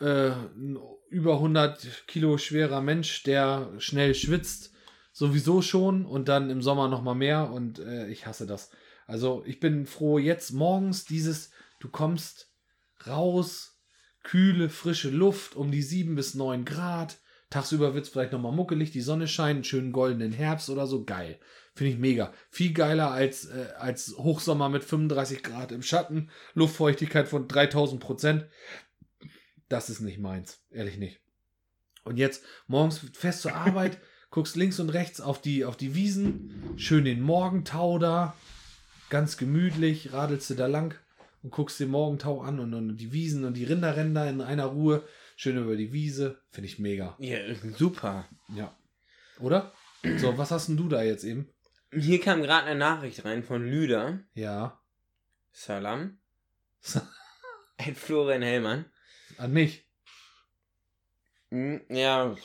[0.00, 0.78] äh, ein
[1.10, 4.72] über 100 Kilo schwerer Mensch, der schnell schwitzt.
[5.12, 8.70] Sowieso schon und dann im Sommer noch mal mehr und äh, ich hasse das.
[9.06, 11.50] Also ich bin froh jetzt morgens dieses,
[11.80, 12.52] du kommst
[13.06, 13.80] raus,
[14.22, 17.18] kühle, frische Luft um die 7 bis 9 Grad.
[17.50, 21.04] Tagsüber wird es vielleicht noch mal muckelig, die Sonne scheint, schönen goldenen Herbst oder so.
[21.04, 21.40] Geil.
[21.74, 22.32] Finde ich mega.
[22.50, 28.46] Viel geiler als, äh, als Hochsommer mit 35 Grad im Schatten, Luftfeuchtigkeit von 3000 Prozent.
[29.68, 30.60] Das ist nicht meins.
[30.70, 31.20] Ehrlich nicht.
[32.04, 33.98] Und jetzt morgens fest zur Arbeit,
[34.30, 38.34] guckst links und rechts auf die, auf die Wiesen, schön den Morgentau da,
[39.10, 40.98] ganz gemütlich, radelst du da lang
[41.42, 45.06] und guckst den Morgentau an und, und die Wiesen und die Rinderränder in einer Ruhe,
[45.36, 46.40] schön über die Wiese.
[46.50, 47.16] Finde ich mega.
[47.18, 47.38] Ja,
[47.76, 48.26] super.
[48.54, 48.76] Ja.
[49.40, 49.72] Oder?
[50.16, 51.48] So, was hast denn du da jetzt eben?
[51.92, 54.20] Hier kam gerade eine Nachricht rein von Lüder.
[54.34, 54.80] Ja.
[55.52, 56.18] Salam.
[57.78, 58.84] Ein Florian Hellmann.
[59.38, 59.84] An mich.
[61.50, 62.36] Hm, Ja,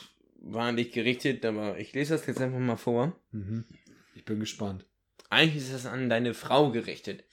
[0.46, 3.18] war an dich gerichtet, aber ich lese das jetzt einfach mal vor.
[3.32, 3.64] Mhm.
[4.14, 4.84] Ich bin gespannt.
[5.30, 7.24] Eigentlich ist das an deine Frau gerichtet.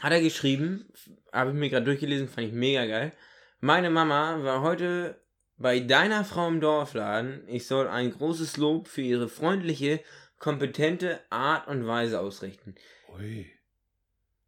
[0.00, 0.92] Hat er geschrieben,
[1.32, 3.12] habe ich mir gerade durchgelesen, fand ich mega geil.
[3.60, 5.20] Meine Mama war heute
[5.56, 7.42] bei deiner Frau im Dorfladen.
[7.48, 10.00] Ich soll ein großes Lob für ihre freundliche,
[10.38, 12.76] kompetente Art und Weise ausrichten.
[13.16, 13.50] Ui.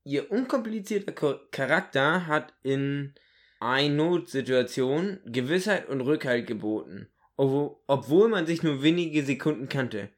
[0.05, 3.15] Ihr unkomplizierter Ko- Charakter hat in
[3.61, 10.09] Ein-Not-Situation Gewissheit und Rückhalt geboten, obwohl, man sich nur wenige Sekunden kannte.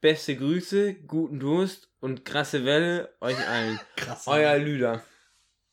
[0.00, 3.78] Beste Grüße, guten Durst und krasse Welle euch allen.
[3.96, 4.26] Krass.
[4.26, 5.02] Euer Lüder.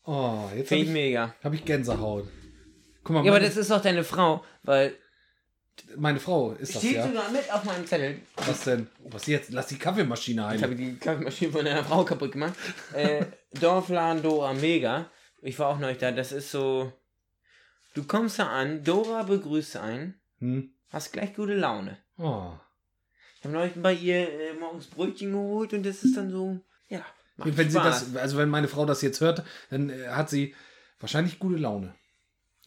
[0.04, 1.36] Oh, jetzt Finde habe ich ich, mega.
[1.44, 2.28] hab ich Gänsehaut.
[3.04, 4.96] Guck mal, Ja, aber das ist doch deine Frau, weil.
[5.96, 7.08] Meine Frau ist das Steht ja.
[7.08, 8.20] sogar mit auf meinem Zettel.
[8.36, 8.88] Was denn?
[9.06, 9.52] Was jetzt?
[9.52, 12.54] Lass die Kaffeemaschine Ich habe die Kaffeemaschine von deiner Frau kaputt gemacht.
[12.94, 13.26] Äh,
[13.60, 15.10] Dorfladen Dora Mega.
[15.42, 16.12] Ich war auch neulich da.
[16.12, 16.92] Das ist so.
[17.94, 20.72] Du kommst da an, Dora begrüßt einen, Hm?
[20.90, 21.98] hast gleich gute Laune.
[22.18, 22.52] Oh.
[23.40, 26.60] Ich habe neulich bei ihr äh, morgens Brötchen geholt und das ist dann so.
[26.90, 27.02] Ja.
[27.38, 28.14] Macht Wenn sie Spaß.
[28.14, 30.54] das, also wenn meine Frau das jetzt hört, dann äh, hat sie
[31.00, 31.96] wahrscheinlich gute Laune.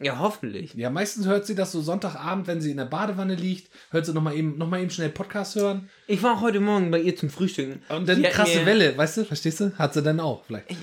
[0.03, 0.74] Ja, hoffentlich.
[0.74, 4.14] Ja, meistens hört sie das so Sonntagabend, wenn sie in der Badewanne liegt, hört sie
[4.14, 5.90] nochmal eben, noch mal eben schnell Podcast hören.
[6.07, 7.82] Ich war heute Morgen bei ihr zum Frühstücken.
[7.90, 9.72] Und dann Sie krasse Welle, weißt du, verstehst du?
[9.78, 10.74] Hat sie dann auch vielleicht.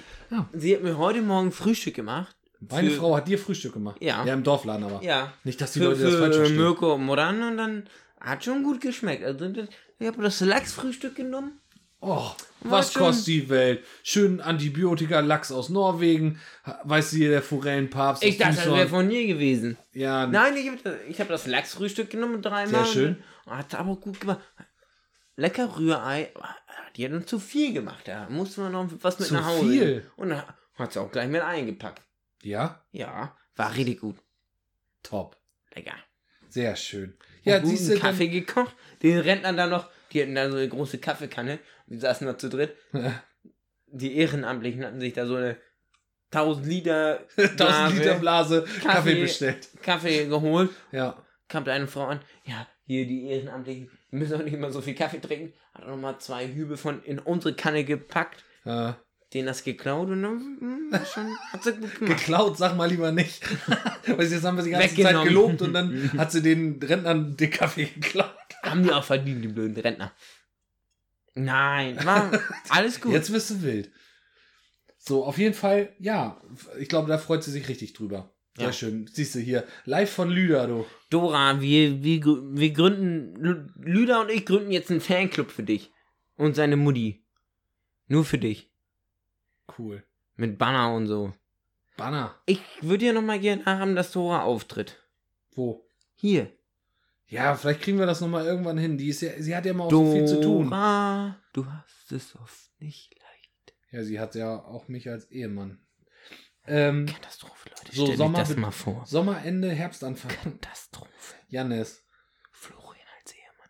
[0.54, 2.36] Sie hat mir heute Morgen Frühstück gemacht.
[2.70, 3.98] Meine Für- Frau hat dir Frühstück gemacht.
[4.02, 4.24] Ja.
[4.26, 5.04] Ja, im Dorfladen aber.
[5.04, 5.34] Ja.
[5.44, 6.58] Nicht, dass die Für, Leute das falsch verstehen.
[6.58, 7.84] Mirko und Moran und dann
[8.20, 9.24] hat schon gut geschmeckt.
[9.24, 9.46] Also
[10.00, 11.60] ich habe das Lachsfrühstück genommen.
[12.00, 12.30] Oh,
[12.62, 13.84] was kostet die Welt?
[14.04, 16.40] Schön Antibiotika-Lachs aus Norwegen.
[16.86, 18.24] Du hier, der Forellenpapst.
[18.24, 18.80] Ich dachte, das Düsseldorf.
[18.80, 19.78] wäre von dir gewesen.
[19.94, 22.86] Ja, Nein, ich habe das, ich hab das Lachsfrühstück genommen dreimal.
[22.86, 23.24] Sehr schön.
[23.46, 24.40] Und Hat aber gut gemacht.
[25.36, 26.32] Lecker Rührei.
[26.96, 28.08] Die hat uns zu viel gemacht.
[28.08, 29.70] Da musste man noch was mit Zu nach Hause.
[29.70, 29.86] viel?
[29.96, 30.12] nehmen.
[30.18, 30.44] Und dann
[30.76, 32.02] hat sie auch gleich mit eingepackt.
[32.44, 34.18] ja, Ja, war richtig gut.
[35.04, 35.38] top.
[35.74, 35.96] Lecker.
[36.50, 37.18] Sehr schön.
[37.44, 38.76] Ja, Ja, guten siehst du, Kaffee gekocht.
[39.04, 41.60] Den Rentnern dann noch, die hatten da so eine große Kaffeekanne.
[41.90, 42.76] Die saßen da zu dritt.
[43.88, 45.58] Die Ehrenamtlichen hatten sich da so eine
[46.32, 49.22] 1000 Liter 1000 Blase Liter Blase Kaffee, Kaffee.
[49.22, 49.68] bestellt.
[49.82, 50.72] Kaffee geholt.
[50.92, 51.24] Ja.
[51.48, 52.20] Kam da eine Frau an.
[52.44, 55.54] Ja, hier die Ehrenamtlichen, die müssen auch nicht immer so viel Kaffee trinken.
[55.74, 58.44] Hat auch nochmal zwei Hübe von in unsere Kanne gepackt.
[58.66, 58.94] Äh,
[59.34, 62.18] Denen das geklaut und dann hm, war schon, hat sie gut gemacht.
[62.18, 63.44] geklaut, sag mal lieber nicht.
[64.08, 67.36] Weil jetzt haben wir sie die ganze Zeit gelobt und dann hat sie den Rentnern
[67.36, 68.32] den Kaffee geklaut.
[68.64, 70.14] Haben die auch verdient, die blöden Rentner.
[71.38, 72.32] Nein, war
[72.70, 73.14] alles gut.
[73.14, 73.92] Jetzt bist du wild.
[74.98, 76.42] So, auf jeden Fall, ja,
[76.80, 78.34] ich glaube, da freut sie sich richtig drüber.
[78.58, 78.74] Sehr Ja.
[78.74, 79.08] schön.
[79.08, 80.86] Siehst du hier, live von Lüder, du.
[81.10, 85.92] Dora, wir, wir, wir gründen, Lü- Lüder und ich gründen jetzt einen Fanclub für dich.
[86.36, 87.24] Und seine Mutti.
[88.08, 88.72] Nur für dich.
[89.78, 90.04] Cool.
[90.36, 91.34] Mit Banner und so.
[91.98, 92.36] Banner.
[92.46, 94.98] Ich würde ja nochmal gerne haben, dass Dora auftritt.
[95.54, 95.88] Wo?
[96.16, 96.52] Hier.
[97.28, 98.98] Ja, vielleicht kriegen wir das nochmal irgendwann hin.
[98.98, 100.70] Die ist ja, sie hat ja immer auch so viel zu tun.
[100.70, 103.76] Dora, du hast es oft nicht leicht.
[103.92, 105.80] Ja, sie hat ja auch mich als Ehemann.
[106.66, 107.96] Ähm, Katastrophe, Leute.
[107.96, 109.06] So, Stell Sommer das mal vor.
[109.06, 110.32] Sommerende, Herbstanfang.
[110.44, 111.36] Katastrophe.
[111.50, 112.06] Jannis.
[112.52, 113.70] Florian als Ehemann.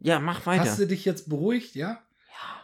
[0.00, 0.62] Ja, mach weiter.
[0.62, 1.88] Hast du dich jetzt beruhigt, ja?
[2.30, 2.62] Ja.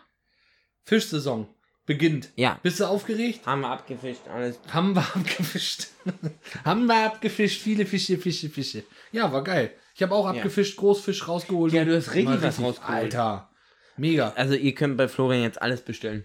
[0.84, 1.54] Fischsaison
[1.90, 2.30] beginnt.
[2.36, 3.44] ja, Bist du aufgeregt?
[3.46, 4.60] haben wir abgefischt, alles.
[4.72, 5.88] Haben wir abgefischt.
[6.64, 7.60] Haben wir abgefischt.
[7.60, 8.84] Viele Fische, Fische, Fische.
[9.12, 9.72] Ja, war geil.
[9.96, 10.30] Ich habe auch Ja.
[10.38, 11.72] abgefischt, Großfisch rausgeholt.
[11.72, 12.96] Ja, du hast richtig was rausgeholt.
[13.16, 13.50] Alter.
[13.96, 14.32] Mega.
[14.36, 16.24] Also ihr könnt bei Florian jetzt alles bestellen.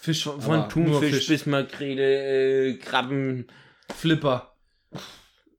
[0.00, 1.26] Fisch Von nur Thunfisch Fisch.
[1.28, 3.46] bis Makrele, äh, Krabben,
[3.94, 4.56] Flipper.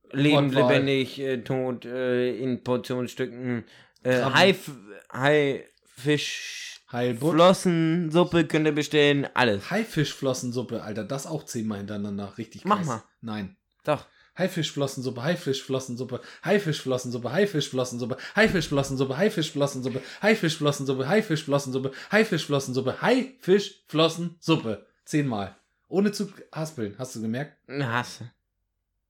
[0.10, 0.52] Pottwal.
[0.54, 3.64] lebendig, äh, tot, äh, in Portionsstücken.
[4.04, 4.34] Äh, Krabben.
[4.36, 4.72] Haif
[5.14, 7.34] Haifisch, Heilbutt.
[7.34, 9.70] Flossensuppe könnt ihr bestellen, alles.
[9.72, 11.04] Haifischflossensuppe, Alter.
[11.04, 12.38] Das auch zehnmal hintereinander.
[12.38, 12.88] Richtig Mach krass.
[12.88, 13.04] mal.
[13.22, 13.58] Nein.
[13.84, 14.06] Doch.
[14.38, 24.86] Haifischflossensuppe, Haifischflossensuppe, Haifischflossensuppe, Haifischflossensuppe, Haifischflossensuppe, Haifischflossensuppe, Haifischflossensuppe, Haifischflossensuppe, Haifischflossensuppe, Haifischflossensuppe.
[25.06, 25.56] Zehnmal.
[25.88, 26.96] Ohne zu haspeln.
[26.98, 27.58] Hast du gemerkt?
[27.70, 28.26] Hast du.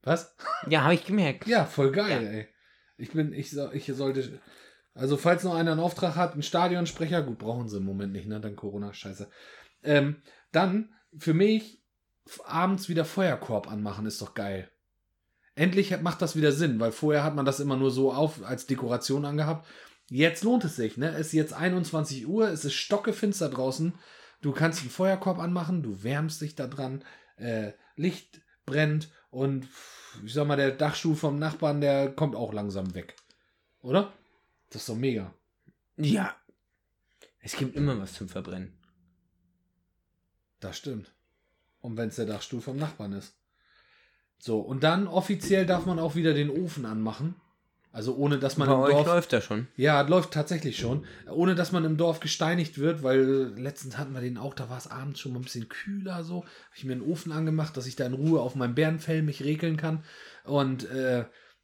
[0.04, 0.36] Was?
[0.70, 1.48] Ja, habe ich gemerkt.
[1.48, 2.48] Ja, voll geil, ey.
[2.98, 4.40] Ich bin, ich, ich sollte,
[4.96, 8.28] also falls noch einer einen Auftrag hat, ein Stadionsprecher, gut, brauchen sie im Moment nicht,
[8.28, 9.30] ne, dann Corona, scheiße.
[9.84, 10.22] Ähm,
[10.54, 11.84] dann, für mich,
[12.46, 14.72] abends wieder Feuerkorb anmachen, ist doch geil.
[15.54, 18.66] Endlich macht das wieder Sinn, weil vorher hat man das immer nur so auf als
[18.66, 19.68] Dekoration angehabt.
[20.10, 21.10] Jetzt lohnt es sich, ne?
[21.10, 23.94] Es ist jetzt 21 Uhr, es ist stockefinster draußen.
[24.42, 27.04] Du kannst einen Feuerkorb anmachen, du wärmst dich da dran,
[27.38, 29.68] äh, Licht brennt und
[30.24, 33.16] ich sag mal, der Dachstuhl vom Nachbarn, der kommt auch langsam weg.
[33.82, 34.14] Oder?
[34.70, 35.34] Das ist doch mega.
[35.98, 36.36] Ja.
[37.40, 38.74] Es gibt immer was zum Verbrennen.
[40.60, 41.14] Das stimmt.
[41.80, 43.36] Und wenn es der Dachstuhl vom Nachbarn ist.
[44.40, 47.36] So, und dann offiziell darf man auch wieder den Ofen anmachen.
[47.92, 49.08] Also ohne dass man Bei im euch Dorf.
[49.08, 49.68] läuft das schon.
[49.78, 51.06] Ja, läuft tatsächlich schon.
[51.32, 54.78] Ohne dass man im Dorf gesteinigt wird, weil letztens hatten wir den auch, da war
[54.78, 56.44] es abends schon mal ein bisschen kühler so.
[56.44, 59.44] Habe ich mir einen Ofen angemacht, dass ich da in Ruhe auf meinem Bärenfell mich
[59.44, 60.04] regeln kann.
[60.44, 61.24] Und äh,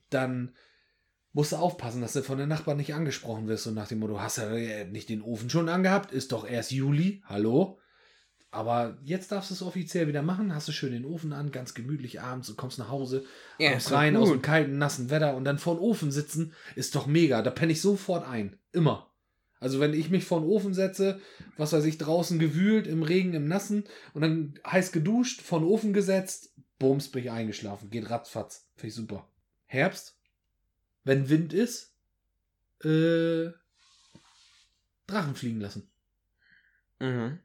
[0.10, 0.56] dann
[1.34, 3.68] musst du aufpassen, dass du von den Nachbarn nicht angesprochen wirst.
[3.68, 6.12] Und nach dem Motto, hast du nicht den Ofen schon angehabt?
[6.12, 7.24] Ist doch erst Juli.
[7.26, 7.80] Hallo?
[8.54, 10.54] Aber jetzt darfst du es offiziell wieder machen.
[10.54, 13.24] Hast du schön den Ofen an, ganz gemütlich abends und kommst nach Hause,
[13.58, 16.96] Ja, kommst rein aus dem kalten, nassen Wetter und dann vor den Ofen sitzen, ist
[16.96, 17.42] doch mega.
[17.42, 18.60] Da penne ich sofort ein.
[18.74, 19.10] Immer.
[19.62, 21.22] Also wenn ich mich vor den Ofen setze,
[21.56, 25.70] was weiß ich, draußen gewühlt, im Regen, im Nassen und dann heiß geduscht, vor den
[25.70, 27.90] Ofen gesetzt, bums, bin ich eingeschlafen.
[27.90, 28.68] Geht ratzfatz.
[28.76, 29.30] Finde ich super.
[29.66, 30.18] Herbst,
[31.04, 31.94] wenn Wind ist,
[32.84, 33.50] äh,
[35.08, 35.90] Drachen fliegen lassen.
[37.00, 37.40] Mhm.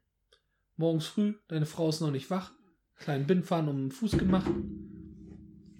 [0.77, 2.51] Morgens früh, deine Frau ist noch nicht wach,
[2.97, 4.49] kleinen Bindfahren um den Fuß gemacht,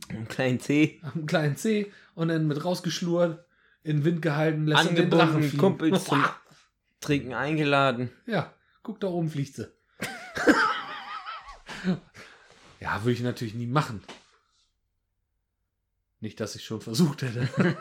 [0.10, 1.00] Einen kleinen C.
[1.04, 3.46] am kleinen Zeh und dann mit rausgeschlurrt,
[3.84, 5.58] in den Wind gehalten, lässt den Drachen fliegen.
[5.58, 6.26] Kumpels zum
[7.00, 8.10] Trinken eingeladen.
[8.26, 8.54] Ja,
[8.84, 9.68] guck, da oben fliegt sie.
[12.80, 14.02] ja, würde ich natürlich nie machen.
[16.20, 17.48] Nicht, dass ich schon versucht hätte.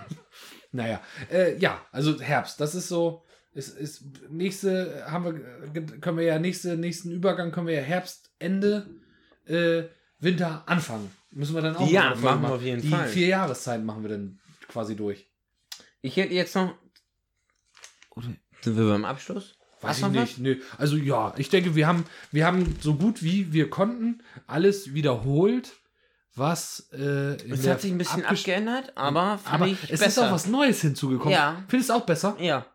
[0.72, 6.18] naja, äh, ja, also Herbst, das ist so, ist, ist nächste, haben wir, äh, können
[6.18, 8.90] wir ja nächste, nächsten Übergang können wir ja Herbst, Ende,
[9.46, 9.84] äh,
[10.18, 11.10] Winter, Anfang.
[11.30, 13.08] Müssen wir dann auch Ja, machen wir auf jeden Die Fall.
[13.08, 15.26] vier Jahreszeiten machen wir dann quasi durch.
[16.00, 16.74] Ich hätte jetzt noch.
[18.10, 18.28] Oder
[18.62, 19.56] sind wir beim Abschluss?
[19.82, 20.38] Weiß Hast ich nicht.
[20.38, 20.60] Nö.
[20.78, 25.74] Also ja, ich denke, wir haben, wir haben so gut wie wir konnten alles wiederholt,
[26.36, 30.06] was äh, Es hat sich ein bisschen abgeändert, aber Aber ich es besser.
[30.06, 31.32] ist auch was Neues hinzugekommen.
[31.32, 31.62] Ja.
[31.68, 32.36] Findest du auch besser?
[32.40, 32.66] Ja.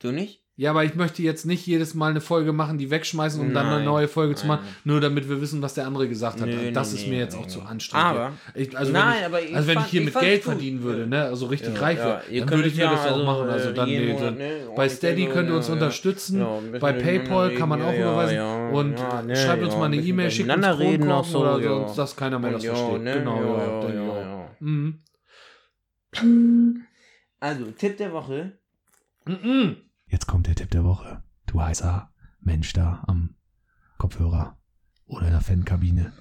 [0.00, 0.43] Du nicht?
[0.56, 3.66] Ja, aber ich möchte jetzt nicht jedes Mal eine Folge machen, die wegschmeißen, um dann
[3.66, 3.84] eine Nein.
[3.86, 4.58] neue Folge zu Nein.
[4.60, 6.46] machen, nur damit wir wissen, was der andere gesagt hat.
[6.46, 7.66] Nö, das nee, ist nee, mir jetzt nee, auch zu nee.
[7.66, 8.06] anstrengend.
[8.06, 10.44] Aber- ich, also Nein, wenn ich, aber ich also wenn fand- ich hier mit Geld
[10.44, 10.52] gut.
[10.52, 13.00] verdienen würde, ne, also richtig Ja, reich ja, wäre, dann würde ich mir ja, das
[13.00, 13.48] auch also, machen.
[13.48, 16.46] Also dann, jeden nee, dann ne, bei ordentlich Steady könnt ihr uns unterstützen.
[16.78, 18.38] Bei PayPal kann man auch überweisen.
[18.72, 22.14] und ja, ne, schreibt uns mal eine E-Mail, schickt uns reden oder so, sonst, dass
[22.14, 23.02] keiner mehr das versteht.
[23.02, 24.48] ne, Genau, ja.
[24.60, 25.00] Mhm.
[27.40, 28.52] Also, Tipp der Woche.
[29.26, 29.76] Mhm.
[30.14, 31.24] Jetzt kommt der Tipp der Woche.
[31.46, 32.08] Du heißer
[32.40, 33.34] Mensch da am
[33.98, 34.56] Kopfhörer
[35.06, 36.12] oder in der Fankabine.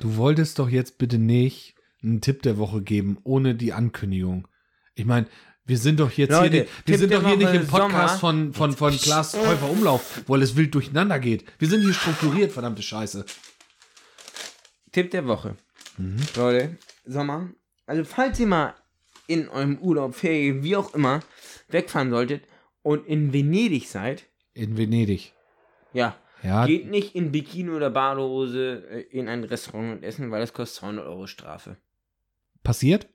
[0.00, 4.48] Du wolltest doch jetzt bitte nicht einen Tipp der Woche geben, ohne die Ankündigung.
[4.94, 5.26] Ich meine,
[5.66, 8.52] wir sind doch jetzt Leute, hier, nicht, wir sind doch hier nicht im Podcast Sommer.
[8.52, 11.44] von, von, von Klaas Häufer Umlauf, wo alles wild durcheinander geht.
[11.58, 13.26] Wir sind hier strukturiert, verdammte Scheiße.
[14.92, 15.56] Tipp der Woche.
[15.98, 16.16] Mhm.
[16.36, 17.50] Leute, Sommer.
[17.84, 18.72] Also, falls ihr mal
[19.26, 21.20] in eurem Urlaub, Ferien, wie auch immer,
[21.68, 22.44] wegfahren solltet
[22.84, 25.32] und in Venedig seid, In Venedig.
[25.92, 30.40] ja, Ja, geht nicht in Bikini oder Badehose äh, in ein Restaurant und essen, weil
[30.40, 31.76] das kostet 200 Euro Strafe.
[32.62, 33.08] passiert?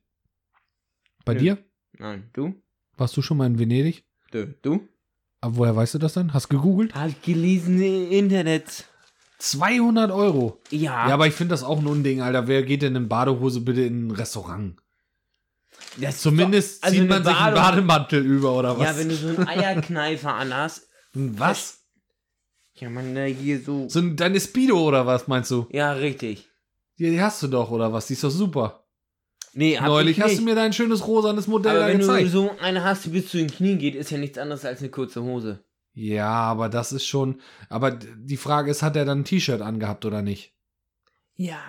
[1.25, 1.39] Bei Nö.
[1.39, 1.57] dir?
[1.97, 2.53] Nein, du?
[2.97, 4.03] Warst du schon mal in Venedig?
[4.31, 4.47] Du?
[4.61, 4.87] Du?
[5.41, 6.33] Aber woher weißt du das dann?
[6.33, 6.93] Hast gegoogelt?
[6.95, 8.85] Hab ich gelesen im Internet.
[9.37, 10.59] 200 Euro.
[10.69, 11.07] Ja.
[11.07, 12.47] Ja, aber ich finde das auch ein Unding, Alter.
[12.47, 14.75] Wer geht denn in Badehose bitte in ein Restaurant?
[15.99, 18.87] Ist Zumindest also zieht man sich einen Bademantel über, oder was?
[18.87, 20.87] Ja, wenn du so einen Eierkneifer anhast.
[21.13, 21.79] was?
[22.75, 23.89] Ja, man, da hier so.
[23.89, 25.67] So ein, deine Speedo oder was meinst du?
[25.71, 26.47] Ja, richtig.
[26.95, 28.07] Ja, die hast du doch, oder was?
[28.07, 28.85] Die ist doch super.
[29.53, 32.27] Nee, Neulich ich hast du mir dein schönes rosanes Modell Aber da wenn gezeigt.
[32.27, 34.79] du so eine hast, die bis zu den Knien geht, ist ja nichts anderes als
[34.79, 35.63] eine kurze Hose.
[35.93, 37.41] Ja, aber das ist schon.
[37.67, 40.53] Aber die Frage ist, hat er dann ein T-Shirt angehabt oder nicht?
[41.35, 41.59] Ja.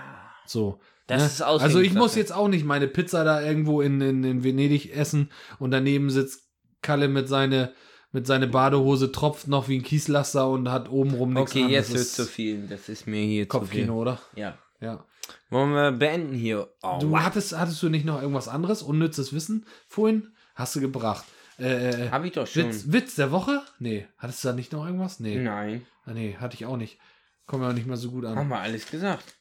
[0.46, 0.80] So.
[1.10, 1.26] Das ne?
[1.26, 1.62] ist Auslegungssache.
[1.64, 5.30] Also ich muss jetzt auch nicht meine Pizza da irgendwo in, in, in Venedig essen
[5.58, 6.48] und daneben sitzt
[6.82, 7.72] Kalle mit seine
[8.12, 11.70] mit seine Badehose tropft noch wie ein Kieslaster und hat obenrum nichts Okay, an.
[11.70, 12.66] jetzt wird zu viel.
[12.66, 14.18] Das ist mir hier Kopfkino, zu oder?
[14.34, 14.58] Ja.
[14.80, 15.04] Ja.
[15.50, 16.68] Wollen wir beenden hier?
[16.82, 17.20] Oh, Du wow.
[17.20, 20.32] hattest, hattest du nicht noch irgendwas anderes, unnützes Wissen vorhin?
[20.56, 21.24] Hast du gebracht.
[21.60, 22.64] Äh, äh, Hab ich doch schon.
[22.64, 23.62] Witz, Witz der Woche?
[23.78, 24.08] Nee.
[24.18, 25.20] Hattest du da nicht noch irgendwas?
[25.20, 25.38] Nee.
[25.38, 25.86] Nein.
[26.04, 26.98] Ah, nee, hatte ich auch nicht.
[27.46, 28.36] Kommt mir auch nicht mehr so gut an.
[28.36, 29.36] Haben wir alles gesagt.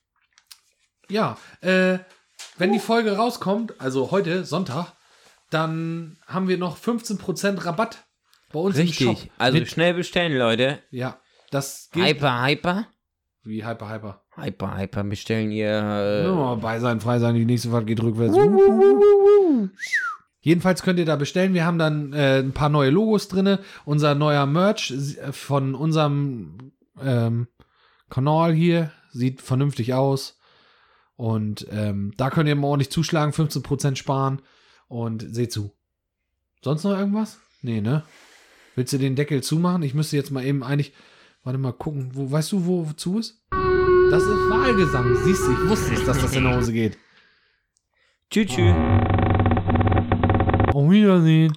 [1.10, 2.00] Ja, äh,
[2.58, 4.94] wenn die Folge rauskommt, also heute, Sonntag,
[5.50, 8.06] dann haben wir noch 15% Rabatt
[8.52, 9.10] bei uns im Shop.
[9.16, 9.32] Richtig.
[9.38, 10.80] Also Mit, schnell bestellen, Leute.
[10.92, 11.20] ja,
[11.52, 12.06] das geht.
[12.06, 12.88] Hyper, hyper.
[13.44, 14.22] Wie Hyper, Hyper.
[14.36, 15.68] Hyper, hyper bestellen ihr.
[15.70, 18.38] Ja, Äh, mal bei sein, frei sein, die nächste Fahrt geht rückwärts.
[20.42, 21.54] Jedenfalls könnt ihr da bestellen.
[21.54, 23.58] Wir haben dann äh, ein paar neue Logos drin.
[23.86, 27.48] Unser neuer Merch äh, von unserem ähm,
[28.10, 30.39] Kanal hier sieht vernünftig aus.
[31.20, 34.42] Und ähm, da könnt ihr mal ordentlich zuschlagen, 15% sparen.
[34.88, 35.74] Und seht zu.
[36.64, 37.40] Sonst noch irgendwas?
[37.62, 38.04] Nee, ne?
[38.76, 39.84] Willst du den Deckel zumachen?
[39.84, 40.94] Ich müsste jetzt mal eben eigentlich.
[41.44, 42.12] Warte mal gucken.
[42.14, 43.44] Wo, weißt du, wo zu ist?
[43.52, 45.14] Das ist Wahlgesang.
[45.26, 46.98] Siehst du, ich wusste es, dass das in die Hose geht.
[48.30, 48.74] tschüss, tschüss.
[50.74, 51.54] Auf Wiedersehen.